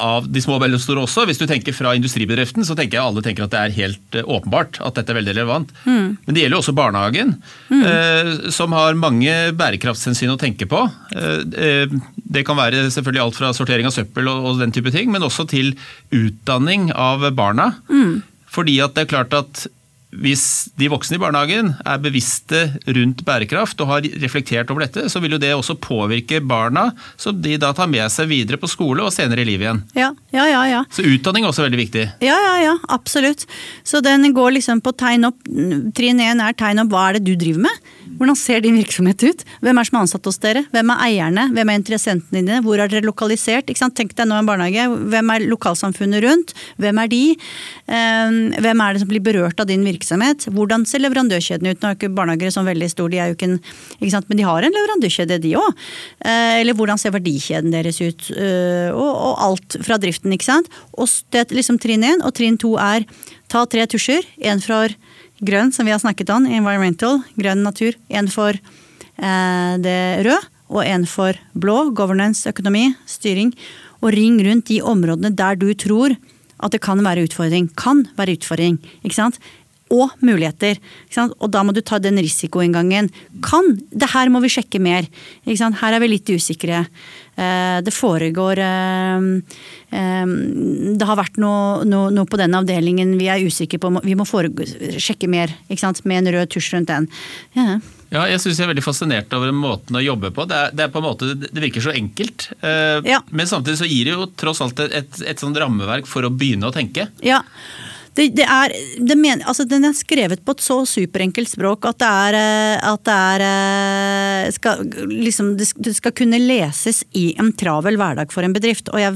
av 0.01 0.25
de 0.25 0.41
små 0.41 0.57
og 0.57 0.63
mellomstore 0.63 1.03
også. 1.03 1.25
Hvis 1.29 1.39
du 1.39 1.45
tenker 1.47 1.75
fra 1.75 1.93
industribedriften, 1.97 2.65
så 2.65 2.75
tenker 2.77 2.97
jeg 2.97 3.05
alle 3.05 3.23
tenker 3.25 3.45
at 3.45 3.53
det 3.53 3.59
er 3.61 3.75
helt 3.77 4.17
uh, 4.17 4.23
åpenbart 4.37 4.79
at 4.81 4.97
dette 4.97 5.13
er 5.13 5.19
veldig 5.19 5.35
relevant. 5.35 5.73
Mm. 5.85 6.07
Men 6.25 6.35
det 6.35 6.43
gjelder 6.43 6.57
jo 6.57 6.63
også 6.63 6.75
barnehagen, 6.77 7.35
mm. 7.69 7.83
eh, 7.91 8.31
som 8.55 8.73
har 8.75 8.97
mange 8.99 9.35
bærekraftshensyn 9.59 10.33
å 10.33 10.39
tenke 10.41 10.67
på. 10.69 10.81
Eh, 11.13 11.93
Det 12.33 12.41
kan 12.47 12.57
være 12.57 12.87
selvfølgelig 12.89 13.21
alt 13.21 13.37
fra 13.37 13.53
sortering 13.53 13.85
av 13.85 13.93
søppel 13.93 14.27
og, 14.31 14.47
og 14.49 14.61
den 14.63 14.73
type 14.73 14.89
ting, 14.93 15.11
men 15.13 15.25
også 15.25 15.45
til 15.51 15.75
utdanning 16.15 16.89
av 16.97 17.27
barna. 17.37 17.75
Fordi 18.53 18.79
at 18.81 18.95
det 18.95 19.05
er 19.05 19.11
klart 19.13 19.37
at 19.37 19.67
hvis 20.21 20.43
de 20.79 20.89
voksne 20.91 21.17
i 21.17 21.21
barnehagen 21.21 21.71
er 21.85 22.01
bevisste 22.03 22.65
rundt 22.85 23.23
bærekraft 23.25 23.79
og 23.83 23.89
har 23.89 24.07
reflektert 24.21 24.71
over 24.73 24.85
dette, 24.85 25.07
så 25.09 25.21
vil 25.23 25.35
jo 25.35 25.41
det 25.41 25.53
også 25.55 25.77
påvirke 25.81 26.41
barna, 26.43 26.89
som 27.17 27.39
de 27.41 27.55
da 27.61 27.71
tar 27.75 27.89
med 27.91 28.05
seg 28.13 28.29
videre 28.31 28.59
på 28.61 28.69
skole 28.71 29.05
og 29.05 29.13
senere 29.15 29.43
i 29.43 29.47
livet 29.47 29.67
igjen. 29.67 29.81
Ja, 29.97 30.11
ja, 30.35 30.47
ja. 30.51 30.63
ja. 30.69 30.83
Så 30.93 31.05
utdanning 31.07 31.45
er 31.45 31.53
også 31.53 31.65
veldig 31.65 31.81
viktig. 31.81 32.05
Ja, 32.25 32.37
ja, 32.47 32.53
ja, 32.67 32.77
absolutt. 32.93 33.47
Så 33.87 34.03
den 34.05 34.29
går 34.35 34.57
liksom 34.59 34.83
på 34.83 34.93
tegn 34.97 35.29
opp, 35.29 35.41
trinn 35.97 36.21
1 36.23 36.43
er 36.43 36.57
tegn 36.59 36.83
opp 36.83 36.93
hva 36.93 37.09
er 37.09 37.19
det 37.19 37.27
du 37.27 37.35
driver 37.39 37.67
med? 37.67 37.91
Hvordan 38.19 38.37
ser 38.37 38.61
din 38.63 38.75
virksomhet 38.77 39.23
ut? 39.23 39.43
Hvem 39.63 39.79
er 39.79 39.87
som 39.87 39.97
er 39.97 40.05
ansatt 40.05 40.27
hos 40.29 40.39
dere? 40.43 40.63
Hvem 40.73 40.91
er 40.93 41.03
eierne? 41.07 41.45
Hvem 41.55 41.71
er 41.71 41.79
interessentene 41.79 42.39
dine? 42.41 42.59
Hvor 42.65 42.79
er 42.79 42.91
dere 42.91 43.05
lokalisert? 43.07 43.67
Tenk 43.93 44.13
deg 44.17 44.27
nå 44.29 44.37
en 44.39 44.47
barnehage. 44.47 44.85
Hvem 45.13 45.31
er 45.35 45.45
lokalsamfunnet 45.51 46.23
rundt? 46.25 46.53
Hvem 46.81 47.01
er 47.03 47.11
de? 47.11 47.21
Ehm, 47.87 48.39
Hvem 48.63 48.83
er 48.85 48.93
det 48.93 49.03
som 49.03 49.09
blir 49.11 49.23
berørt 49.23 49.59
av 49.59 49.67
din 49.69 49.83
virksomhet? 49.87 50.47
Hvordan 50.53 50.85
ser 50.89 51.03
leverandørkjeden 51.03 51.71
ut? 51.71 51.81
Nå 51.81 51.89
er 51.91 51.97
ikke 51.97 52.11
barnehager 52.13 52.53
sånn 52.53 52.69
veldig 52.69 52.89
stor, 52.91 53.09
de 53.09 53.19
er 53.19 53.31
jo 53.31 53.37
ikke 53.37 53.49
en, 53.51 53.59
ikke 53.99 54.13
sant? 54.15 54.29
men 54.29 54.39
de 54.39 54.47
har 54.47 54.63
en 54.63 54.77
leverandørkjede 54.77 55.39
de 55.43 55.55
òg. 55.59 55.83
Eller 56.33 56.77
hvordan 56.77 57.01
ser 57.01 57.15
verdikjeden 57.15 57.73
deres 57.73 58.01
ut? 58.03 58.29
Eh, 58.35 58.91
Og, 58.93 59.13
og 59.13 59.39
alt 59.41 59.77
fra 59.83 59.97
driften, 59.97 60.31
ikke 60.35 60.45
sant. 60.45 60.67
Og 60.97 61.09
det 61.33 61.39
er 61.43 61.55
liksom 61.55 61.79
trinn 61.81 62.03
én, 62.05 62.21
og 62.23 62.33
trinn 62.37 62.57
to 62.61 62.75
er 62.77 63.05
ta 63.51 63.65
tre 63.69 63.85
tusjer. 63.89 64.25
En 64.41 64.61
for 64.63 64.93
grønn, 65.45 65.71
som 65.75 65.87
vi 65.87 65.93
har 65.93 66.01
snakket 66.01 66.31
om, 66.33 66.47
environmental, 66.47 67.21
grønn 67.39 67.63
natur. 67.65 67.97
En 68.09 68.29
for 68.31 68.57
eh, 68.57 69.73
det 69.83 69.99
røde, 70.25 70.41
og 70.73 70.85
en 70.87 71.05
for 71.05 71.37
blå, 71.53 71.91
governance, 71.95 72.47
økonomi, 72.49 72.93
styring. 73.05 73.53
Og 74.01 74.13
ring 74.15 74.39
rundt 74.43 74.71
de 74.71 74.81
områdene 74.81 75.33
der 75.35 75.59
du 75.59 75.69
tror 75.77 76.15
at 76.63 76.71
det 76.73 76.81
kan 76.83 77.01
være 77.03 77.27
utfordring. 77.27 77.69
Kan 77.79 78.05
være 78.17 78.37
utfordring, 78.37 78.79
ikke 79.03 79.17
sant. 79.17 79.39
Og 79.91 80.13
muligheter. 80.23 80.79
Og 81.39 81.49
da 81.51 81.63
må 81.63 81.73
du 81.75 81.81
ta 81.81 81.99
den 81.99 82.17
risikoinngangen. 82.17 83.09
Kan! 83.45 83.75
Det 83.91 84.09
her 84.13 84.31
må 84.33 84.41
vi 84.41 84.49
sjekke 84.53 84.79
mer. 84.81 85.07
Her 85.45 85.93
er 85.93 85.99
vi 86.01 86.07
litt 86.15 86.29
usikre. 86.33 86.85
Eh, 87.35 87.81
Det 87.81 87.93
foregår 87.93 88.59
eh, 88.61 89.23
eh, 89.97 90.25
Det 90.93 91.07
har 91.09 91.17
vært 91.17 91.37
noe, 91.41 91.83
noe, 91.85 92.11
noe 92.13 92.29
på 92.29 92.37
den 92.37 92.53
avdelingen 92.53 93.17
vi 93.17 93.27
er 93.27 93.43
usikre 93.43 93.79
på. 93.81 93.91
Vi 94.05 94.15
må 94.15 94.25
foregå, 94.25 94.65
sjekke 94.97 95.27
mer. 95.27 95.53
Med 96.03 96.17
en 96.17 96.33
rød 96.33 96.49
tusj 96.53 96.73
rundt 96.75 96.87
den. 96.89 97.09
Ja. 97.57 97.79
Ja, 98.13 98.27
jeg 98.29 98.43
synes 98.43 98.59
jeg 98.59 98.67
er 98.67 98.69
veldig 98.75 98.85
fascinert 98.85 99.31
over 99.33 99.49
måten 99.57 99.97
å 99.97 100.01
jobbe 100.03 100.29
på. 100.35 100.45
Det, 100.45 100.57
er, 100.57 100.75
det, 100.77 100.85
er 100.85 100.91
på 100.93 101.01
en 101.01 101.07
måte, 101.07 101.31
det 101.33 101.63
virker 101.63 101.81
så 101.81 101.95
enkelt. 101.97 102.51
Eh, 102.61 103.01
Ja. 103.09 103.21
Men 103.31 103.49
samtidig 103.49 103.79
så 103.81 103.89
gir 103.89 104.05
det 104.05 104.13
jo 104.13 104.27
tross 104.37 104.61
alt 104.61 104.79
et, 104.85 104.93
et, 105.01 105.23
et 105.33 105.41
sånt 105.41 105.57
rammeverk 105.57 106.05
for 106.09 106.25
å 106.25 106.29
begynne 106.29 106.69
å 106.69 106.75
tenke. 106.75 107.07
Ja. 107.25 107.41
Det, 108.13 108.27
det 108.37 108.45
er, 108.45 108.73
det 109.01 109.15
men, 109.17 109.41
altså 109.49 109.65
den 109.65 109.87
er 109.87 109.95
skrevet 109.97 110.43
på 110.45 110.53
et 110.53 110.61
så 110.61 110.75
superenkelt 110.85 111.49
språk 111.49 111.87
at 111.89 111.97
det 112.01 112.09
er, 112.09 112.37
eh, 112.37 112.83
at 112.91 113.01
det 113.07 113.15
er 113.15 113.43
eh, 113.47 114.49
skal, 114.53 114.83
liksom, 115.09 115.53
det 115.57 115.95
skal 115.97 116.13
kunne 116.17 116.37
leses 116.41 117.01
i 117.17 117.31
en 117.41 117.49
travel 117.57 117.97
hverdag 117.97 118.33
for 118.33 118.45
en 118.45 118.53
bedrift. 118.53 118.91
Og 118.93 119.01
jeg 119.01 119.15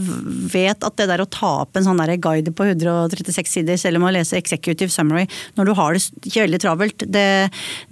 vet 0.53 0.87
at 0.87 0.97
det 0.97 1.09
der 1.11 1.21
å 1.21 1.29
ta 1.29 1.51
opp 1.67 1.77
en 1.77 1.85
sånn 1.85 2.01
guide 2.23 2.53
på 2.57 2.65
136 2.71 3.53
sider, 3.59 3.77
selv 3.77 4.01
om 4.01 4.07
å 4.09 4.13
lese 4.15 4.39
executive 4.39 4.89
summary 4.93 5.27
når 5.57 5.69
du 5.69 5.75
har 5.77 5.93
det 5.93 6.03
ikke 6.25 6.45
veldig 6.47 6.61
travelt, 6.63 7.05
det, 7.05 7.27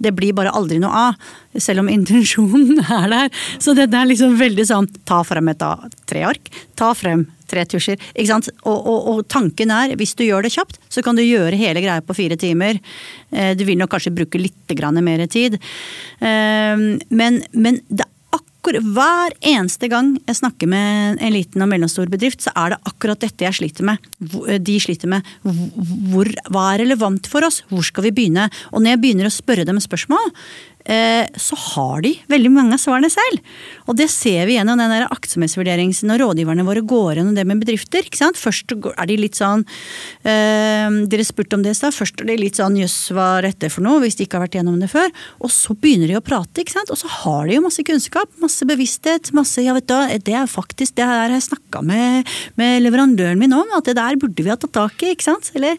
det 0.02 0.14
blir 0.16 0.34
bare 0.36 0.54
aldri 0.58 0.80
noe 0.82 1.06
av. 1.10 1.30
Selv 1.54 1.84
om 1.84 1.92
intensjonen 1.92 2.82
er 2.98 3.08
der. 3.12 3.32
Så 3.62 3.76
dette 3.78 3.94
er 3.94 4.10
liksom 4.10 4.34
veldig 4.40 4.66
sånn 4.68 4.90
ta 5.06 5.22
frem 5.26 5.54
et 5.54 5.62
A- 5.62 5.86
treark, 6.10 6.50
ta 6.78 6.92
frem 6.98 7.28
tre. 7.64 7.96
Ikke 8.14 8.26
sant? 8.28 8.50
Og, 8.64 8.76
og, 8.86 9.08
og 9.12 9.28
tanken 9.28 9.70
er, 9.70 9.96
hvis 9.96 10.14
du 10.14 10.24
gjør 10.26 10.42
det 10.42 10.52
kjapt, 10.52 10.78
så 10.92 11.02
kan 11.02 11.16
du 11.16 11.22
gjøre 11.22 11.56
hele 11.56 11.80
greia 11.80 12.00
på 12.04 12.14
fire 12.14 12.36
timer. 12.36 12.80
Eh, 13.32 13.54
Du 13.56 13.64
vil 13.64 13.78
nok 13.78 13.90
kanskje 13.90 14.14
bruke 14.14 14.38
litt 14.38 14.76
mer 15.02 15.26
tid. 15.26 15.58
Eh, 16.20 16.98
Men, 17.10 17.42
men 17.52 17.80
det 17.88 18.04
er 18.04 18.12
hver 18.66 19.30
eneste 19.46 19.86
gang 19.88 20.16
jeg 20.26 20.36
snakker 20.40 20.66
med 20.66 21.20
en 21.22 21.32
liten 21.32 21.62
og 21.62 21.68
mellomstor 21.70 22.08
bedrift, 22.10 22.42
så 22.42 22.50
er 22.56 22.70
det 22.74 22.78
akkurat 22.84 23.20
dette 23.20 23.44
jeg 23.44 23.54
sliter 23.54 23.84
med. 23.84 23.98
De 24.18 24.78
sliter 24.80 25.06
med. 25.06 25.22
Hvor, 25.44 26.26
hva 26.50 26.74
er 26.74 26.82
relevant 26.82 27.26
for 27.30 27.46
oss? 27.46 27.62
Hvor 27.70 27.84
skal 27.86 28.08
vi 28.08 28.10
begynne? 28.10 28.48
Og 28.72 28.82
når 28.82 28.96
jeg 28.96 29.02
begynner 29.04 29.26
å 29.30 29.34
spørre 29.34 29.64
dem 29.68 29.78
spørsmål, 29.78 30.32
eh, 30.32 30.75
så 30.86 31.56
har 31.58 32.02
de 32.04 32.12
veldig 32.30 32.50
mange 32.54 32.76
av 32.76 32.80
svarene 32.82 33.08
selv. 33.10 33.40
Og 33.90 33.96
det 33.98 34.06
ser 34.12 34.46
vi 34.46 34.54
gjennom 34.54 34.78
den 34.78 34.92
der 34.92 35.08
aktsomhetsvurderingen 35.10 35.94
når 36.06 36.22
rådgiverne 36.22 36.66
våre 36.66 36.82
går 36.86 37.18
gjennom 37.18 37.34
det 37.34 37.44
med 37.48 37.62
bedrifter. 37.62 38.06
ikke 38.06 38.20
sant? 38.20 38.38
Først 38.38 38.74
er 38.76 39.08
de 39.10 39.16
litt 39.18 39.38
sånn 39.38 39.64
øh, 39.66 40.98
Dere 41.10 41.26
spurte 41.26 41.58
om 41.58 41.64
det 41.64 41.74
i 41.74 41.78
stad. 41.78 41.94
Først 41.96 42.22
er 42.22 42.30
de 42.30 42.38
litt 42.38 42.60
sånn 42.60 42.78
jøss, 42.78 42.96
hva 43.14 43.28
er 43.38 43.48
dette 43.50 43.70
for 43.72 43.86
noe? 43.86 44.02
Hvis 44.04 44.18
de 44.18 44.26
ikke 44.26 44.38
har 44.38 44.46
vært 44.46 44.58
gjennom 44.60 44.78
det 44.82 44.90
før. 44.92 45.10
Og 45.42 45.52
så 45.54 45.74
begynner 45.74 46.12
de 46.12 46.18
å 46.20 46.24
prate, 46.24 46.62
ikke 46.62 46.76
sant. 46.76 46.92
Og 46.94 47.00
så 47.00 47.10
har 47.22 47.48
de 47.48 47.58
jo 47.58 47.64
masse 47.66 47.86
kunnskap, 47.86 48.30
masse 48.42 48.68
bevissthet, 48.68 49.32
masse 49.36 49.64
ja 49.64 49.74
vet 49.76 49.88
du, 49.90 49.96
Det 50.26 50.36
er 50.38 50.50
faktisk 50.50 50.98
det 50.98 51.08
her 51.08 51.34
jeg 51.34 51.48
snakka 51.48 51.82
med, 51.86 52.30
med 52.60 52.84
leverandøren 52.84 53.40
min 53.40 53.54
om, 53.56 53.74
at 53.76 53.88
det 53.88 53.98
der 53.98 54.18
burde 54.20 54.42
vi 54.42 54.52
ha 54.52 54.58
tatt 54.60 54.74
tak 54.76 55.02
i, 55.02 55.14
ikke 55.16 55.30
sant. 55.30 55.50
Eller 55.58 55.78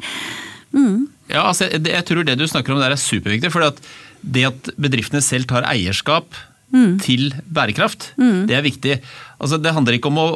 Ja, 1.32 1.48
altså, 1.50 1.68
jeg, 1.68 1.84
jeg 1.92 2.06
tror 2.08 2.28
det 2.28 2.38
du 2.40 2.48
snakker 2.48 2.74
om 2.74 2.82
der 2.82 2.94
er 2.96 3.00
superviktig. 3.00 3.52
For 3.54 3.64
det 4.22 4.48
at 4.50 4.70
bedriftene 4.80 5.24
selv 5.24 5.50
tar 5.50 5.68
eierskap 5.70 6.36
til 7.04 7.32
bærekraft, 7.48 8.12
det 8.18 8.56
er 8.58 8.66
viktig. 8.66 8.98
Altså, 9.40 9.60
det 9.62 9.72
handler 9.72 9.96
ikke 9.98 10.12
om 10.12 10.20
å 10.20 10.28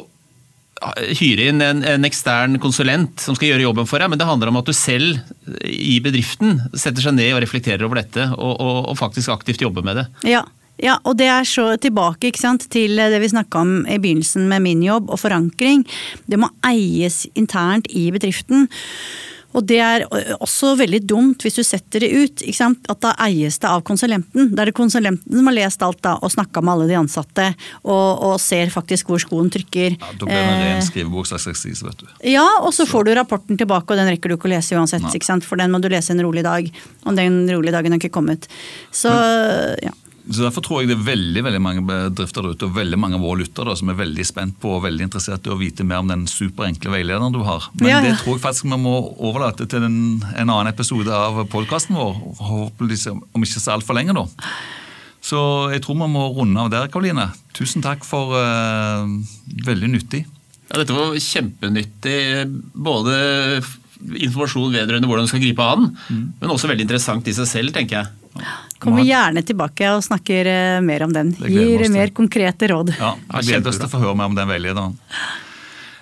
hyre 1.19 1.49
inn 1.51 1.61
en, 1.61 1.83
en 1.85 2.07
ekstern 2.07 2.57
konsulent 2.61 3.21
som 3.21 3.35
skal 3.37 3.51
gjøre 3.51 3.67
jobben 3.67 3.89
for 3.89 4.01
deg, 4.01 4.09
men 4.09 4.21
det 4.21 4.25
handler 4.25 4.49
om 4.49 4.57
at 4.61 4.69
du 4.69 4.73
selv 4.73 5.19
i 5.67 5.99
bedriften 6.01 6.57
setter 6.73 7.03
seg 7.03 7.17
ned 7.17 7.35
og 7.35 7.43
reflekterer 7.43 7.85
over 7.85 8.01
dette, 8.01 8.25
og, 8.33 8.55
og, 8.55 8.79
og 8.89 8.97
faktisk 8.97 9.33
aktivt 9.33 9.61
jobber 9.61 9.85
med 9.85 10.01
det. 10.01 10.07
Ja, 10.31 10.41
ja, 10.81 10.95
og 11.05 11.19
det 11.19 11.27
er 11.29 11.45
så 11.45 11.67
tilbake 11.81 12.31
ikke 12.31 12.41
sant, 12.41 12.65
til 12.73 12.97
det 12.97 13.19
vi 13.21 13.29
snakka 13.29 13.61
om 13.61 13.73
i 13.85 13.99
begynnelsen 14.01 14.47
med 14.49 14.65
min 14.65 14.81
jobb, 14.85 15.11
og 15.13 15.21
forankring. 15.21 15.83
Det 16.25 16.39
må 16.41 16.49
eies 16.65 17.27
internt 17.37 17.89
i 17.93 18.07
bedriften. 18.13 18.65
Og 19.53 19.65
det 19.67 19.79
er 19.83 20.05
også 20.39 20.75
veldig 20.79 21.01
dumt 21.09 21.43
hvis 21.45 21.57
du 21.59 21.63
setter 21.65 22.05
det 22.05 22.11
ut, 22.11 22.43
at 22.91 23.01
da 23.03 23.13
eies 23.25 23.59
det 23.61 23.69
av 23.69 23.83
konsulenten. 23.87 24.51
Da 24.55 24.63
er 24.63 24.71
det 24.71 24.77
konsulenten 24.77 25.37
som 25.37 25.49
har 25.49 25.57
lest 25.57 25.83
alt 25.85 26.01
da, 26.05 26.15
og 26.21 26.31
snakka 26.33 26.63
med 26.63 26.73
alle 26.73 26.87
de 26.91 26.97
ansatte, 26.99 27.47
og, 27.83 28.21
og 28.27 28.35
ser 28.41 28.71
faktisk 28.73 29.11
hvor 29.11 29.21
skoen 29.23 29.51
trykker. 29.53 29.97
Ja, 29.97 30.11
da 30.19 30.25
blir 30.25 30.35
det 30.35 30.41
en 30.41 30.61
Eh, 30.61 30.67
ren 30.71 30.85
vet 31.83 32.03
du. 32.03 32.07
ja, 32.31 32.45
og 32.61 32.73
så 32.73 32.85
får 32.87 33.05
du 33.07 33.15
rapporten 33.17 33.57
tilbake, 33.59 33.91
og 33.91 33.99
den 33.99 34.09
rekker 34.13 34.31
du 34.31 34.37
ikke 34.37 34.49
å 34.49 34.55
lese 34.55 34.77
uansett. 34.77 35.05
Ikke 35.15 35.27
sant? 35.27 35.47
For 35.47 35.59
den 35.59 35.71
må 35.73 35.81
du 35.81 35.89
lese 35.91 36.13
en 36.15 36.23
rolig 36.23 36.43
dag, 36.47 36.71
og 37.05 37.15
den 37.19 37.43
rolige 37.51 37.75
dagen 37.75 37.91
har 37.91 37.99
ikke 38.01 38.13
kommet. 38.13 38.47
Så 38.91 39.11
ja. 39.83 39.91
Så 40.31 40.45
Derfor 40.45 40.63
tror 40.63 40.81
jeg 40.81 40.91
det 40.91 40.95
er 40.95 41.05
veldig 41.05 41.41
veldig 41.43 41.61
mange 41.63 41.81
bedrifter 41.83 42.45
der 42.45 42.55
ute, 42.55 42.67
og 42.69 42.75
veldig 42.77 42.99
mange 42.99 43.17
av 43.17 43.23
våre 43.25 43.41
lyttere 43.41 43.73
som 43.75 43.91
er 43.91 43.97
veldig 43.99 44.25
spent 44.27 44.57
på 44.63 44.75
og 44.77 44.85
veldig 44.85 45.07
interessert 45.09 45.47
i 45.47 45.51
å 45.51 45.57
vite 45.59 45.83
mer 45.87 46.03
om 46.03 46.11
den 46.11 46.23
superenkle 46.31 46.93
veilederen 46.93 47.35
du 47.35 47.41
har. 47.47 47.67
Men 47.79 47.89
Ja, 47.89 47.97
ja. 47.97 48.03
det 48.05 48.21
tror 48.21 48.37
jeg 48.37 48.43
faktisk 48.45 48.69
vi 48.69 48.79
må 48.79 48.95
overlate 49.19 49.67
til 49.67 49.83
en, 49.87 49.97
en 50.31 50.47
annen 50.47 50.71
episode 50.71 51.11
av 51.11 51.41
podkasten 51.51 51.99
vår. 51.99 52.21
Om 52.39 53.43
ikke 53.43 53.59
så 53.59 53.75
altfor 53.75 53.97
lenge, 53.97 54.15
da. 54.15 54.25
Så 55.21 55.37
jeg 55.73 55.83
tror 55.85 55.99
vi 55.99 56.07
må 56.15 56.29
runde 56.33 56.63
av 56.63 56.71
der, 56.73 56.87
Karoline. 56.93 57.27
Tusen 57.53 57.83
takk 57.85 58.07
for 58.07 58.33
uh, 58.33 59.03
veldig 59.67 59.91
nyttig. 59.93 60.23
Ja, 60.71 60.79
dette 60.79 60.95
var 60.95 61.13
kjempenyttig. 61.19 62.17
Både 62.73 63.19
informasjon 64.01 64.71
vedrørende 64.73 65.05
hvordan 65.11 65.27
du 65.27 65.29
skal 65.29 65.43
gripe 65.43 65.61
an, 65.75 65.91
men 66.09 66.49
også 66.49 66.71
veldig 66.71 66.87
interessant 66.87 67.27
i 67.29 67.35
seg 67.37 67.45
selv, 67.49 67.75
tenker 67.75 67.99
jeg. 67.99 68.09
Kommer 68.81 69.05
gjerne 69.05 69.43
tilbake 69.45 69.91
og 69.93 70.03
snakker 70.05 70.47
eh, 70.49 70.79
mer 70.83 71.05
om 71.05 71.13
den. 71.13 71.31
Gir 71.37 71.83
mer 71.93 72.13
konkrete 72.15 72.71
råd. 72.71 72.93
Ja, 72.97 73.13
jeg 73.37 73.51
gleder 73.51 73.71
oss 73.71 73.79
til 73.81 73.89
å 73.89 73.91
få 73.91 74.01
høre 74.01 74.17
mer 74.17 74.31
om 74.31 74.37
den 74.37 74.49
veilederen. 74.49 74.97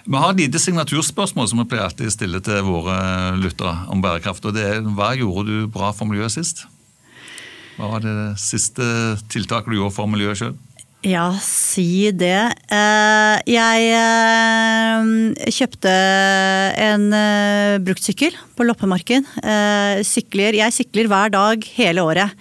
Vi 0.10 0.18
har 0.18 0.32
et 0.34 0.42
lite 0.42 0.62
signaturspørsmål 0.62 1.50
som 1.52 1.60
vi 1.62 1.68
pleier 1.70 1.86
alltid 1.86 2.14
stille 2.14 2.40
til 2.42 2.64
våre 2.66 2.96
lyttere 3.38 3.76
om 3.94 4.02
bærekraft. 4.02 4.46
og 4.46 4.56
det 4.56 4.66
er 4.66 4.82
Hva 4.82 5.12
gjorde 5.18 5.46
du 5.50 5.68
bra 5.70 5.92
for 5.94 6.10
miljøet 6.10 6.34
sist? 6.34 6.64
Hva 7.78 7.92
var 7.94 8.04
det 8.04 8.16
siste 8.42 8.84
tiltaket 9.30 9.70
du 9.70 9.78
gjorde 9.78 9.96
for 9.96 10.10
miljøet 10.10 10.42
sjøl? 10.42 10.56
Ja, 11.08 11.30
si 11.40 12.12
det. 12.12 12.52
Eh, 12.76 13.36
Jeg 13.48 13.86
eh, 13.96 15.48
kjøpte 15.48 15.94
en 16.76 17.06
eh, 17.16 17.78
bruktsykkel 17.80 18.36
på 18.58 18.68
loppemarked. 18.68 19.30
Eh, 19.40 20.02
Sykler, 20.04 20.58
jeg 20.60 20.76
sykler 20.76 21.08
hver 21.08 21.32
dag 21.32 21.64
hele 21.78 22.04
året. 22.04 22.36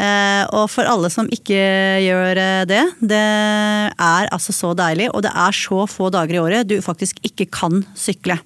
Og 0.00 0.64
for 0.72 0.88
alle 0.88 1.10
som 1.12 1.26
ikke 1.28 1.58
gjør 2.00 2.38
det, 2.64 2.84
det 3.04 3.18
er 3.20 4.30
altså 4.32 4.54
så 4.56 4.70
deilig. 4.72 5.10
Og 5.12 5.26
det 5.26 5.32
er 5.34 5.52
så 5.52 5.82
få 5.90 6.08
dager 6.14 6.38
i 6.38 6.40
året 6.40 6.70
du 6.70 6.78
faktisk 6.80 7.18
ikke 7.26 7.50
kan 7.52 7.82
sykle. 7.98 8.38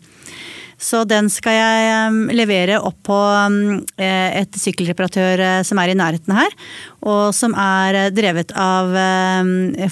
Så 0.80 1.04
den 1.08 1.30
skal 1.32 1.56
jeg 1.56 2.08
um, 2.10 2.18
levere 2.34 2.80
opp 2.82 2.98
på 3.06 3.16
um, 3.16 3.78
eh, 4.00 4.40
et 4.40 4.58
sykkelreparatør 4.58 5.42
eh, 5.44 5.60
som 5.66 5.80
er 5.80 5.92
i 5.92 5.98
nærheten 5.98 6.34
her. 6.34 6.56
Og 7.04 7.30
som 7.36 7.54
er 7.58 8.00
eh, 8.00 8.10
drevet 8.14 8.54
av 8.58 8.92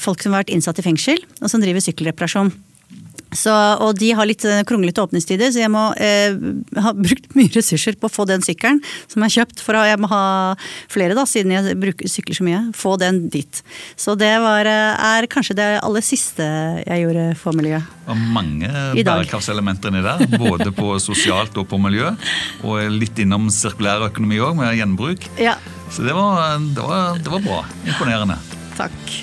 folk 0.02 0.22
som 0.22 0.34
har 0.34 0.42
vært 0.42 0.52
innsatt 0.54 0.80
i 0.80 0.86
fengsel, 0.86 1.22
og 1.40 1.50
som 1.50 1.62
driver 1.62 1.84
sykkelreparasjon. 1.84 2.52
Så, 3.32 3.52
og 3.80 3.96
de 4.00 4.10
har 4.16 4.28
litt 4.28 4.44
eh, 4.48 4.62
kronglete 4.68 5.02
åpningstider, 5.02 5.52
så 5.52 5.62
jeg 5.62 5.72
må 5.72 5.86
eh, 5.96 6.36
ha 6.84 6.92
brukt 6.96 7.32
mye 7.38 7.52
ressurser 7.54 7.96
på 8.00 8.10
å 8.10 8.12
få 8.12 8.26
den 8.28 8.44
sykkelen 8.44 8.82
som 9.06 9.22
jeg 9.22 9.30
har 9.30 9.34
kjøpt. 9.40 9.62
For 9.64 9.78
jeg 9.88 10.00
må 10.02 10.10
ha 10.12 10.24
flere, 10.92 11.16
da, 11.18 11.24
siden 11.28 11.54
jeg 11.54 11.76
bruker, 11.80 12.10
sykler 12.12 12.38
så 12.38 12.46
mye. 12.46 12.60
Få 12.76 12.96
den 13.00 13.24
dit. 13.32 13.62
Så 13.96 14.16
det 14.20 14.34
var, 14.44 14.68
er 14.68 15.28
kanskje 15.32 15.56
det 15.58 15.68
aller 15.80 16.04
siste 16.04 16.46
jeg 16.84 17.04
gjorde 17.06 17.26
for 17.40 17.56
miljøet. 17.56 17.88
Og 18.10 18.18
mange 18.34 18.68
bærekraftselementer 18.98 19.92
inni 19.92 20.04
der, 20.04 20.24
både 20.36 20.72
på 20.74 20.96
sosialt 21.08 21.56
og 21.60 21.68
på 21.70 21.80
miljø. 21.80 22.12
Og 22.66 22.92
litt 22.92 23.18
innom 23.22 23.48
sirkulær 23.52 24.08
økonomi 24.10 24.40
òg, 24.42 24.56
med 24.58 24.76
gjenbruk. 24.76 25.28
Ja, 25.40 25.56
Så 25.92 26.04
det 26.06 26.16
var, 26.16 26.58
det, 26.58 26.82
var, 26.82 27.20
det 27.20 27.36
var 27.36 27.46
bra. 27.46 27.62
Imponerende. 27.86 28.40
takk. 28.76 29.22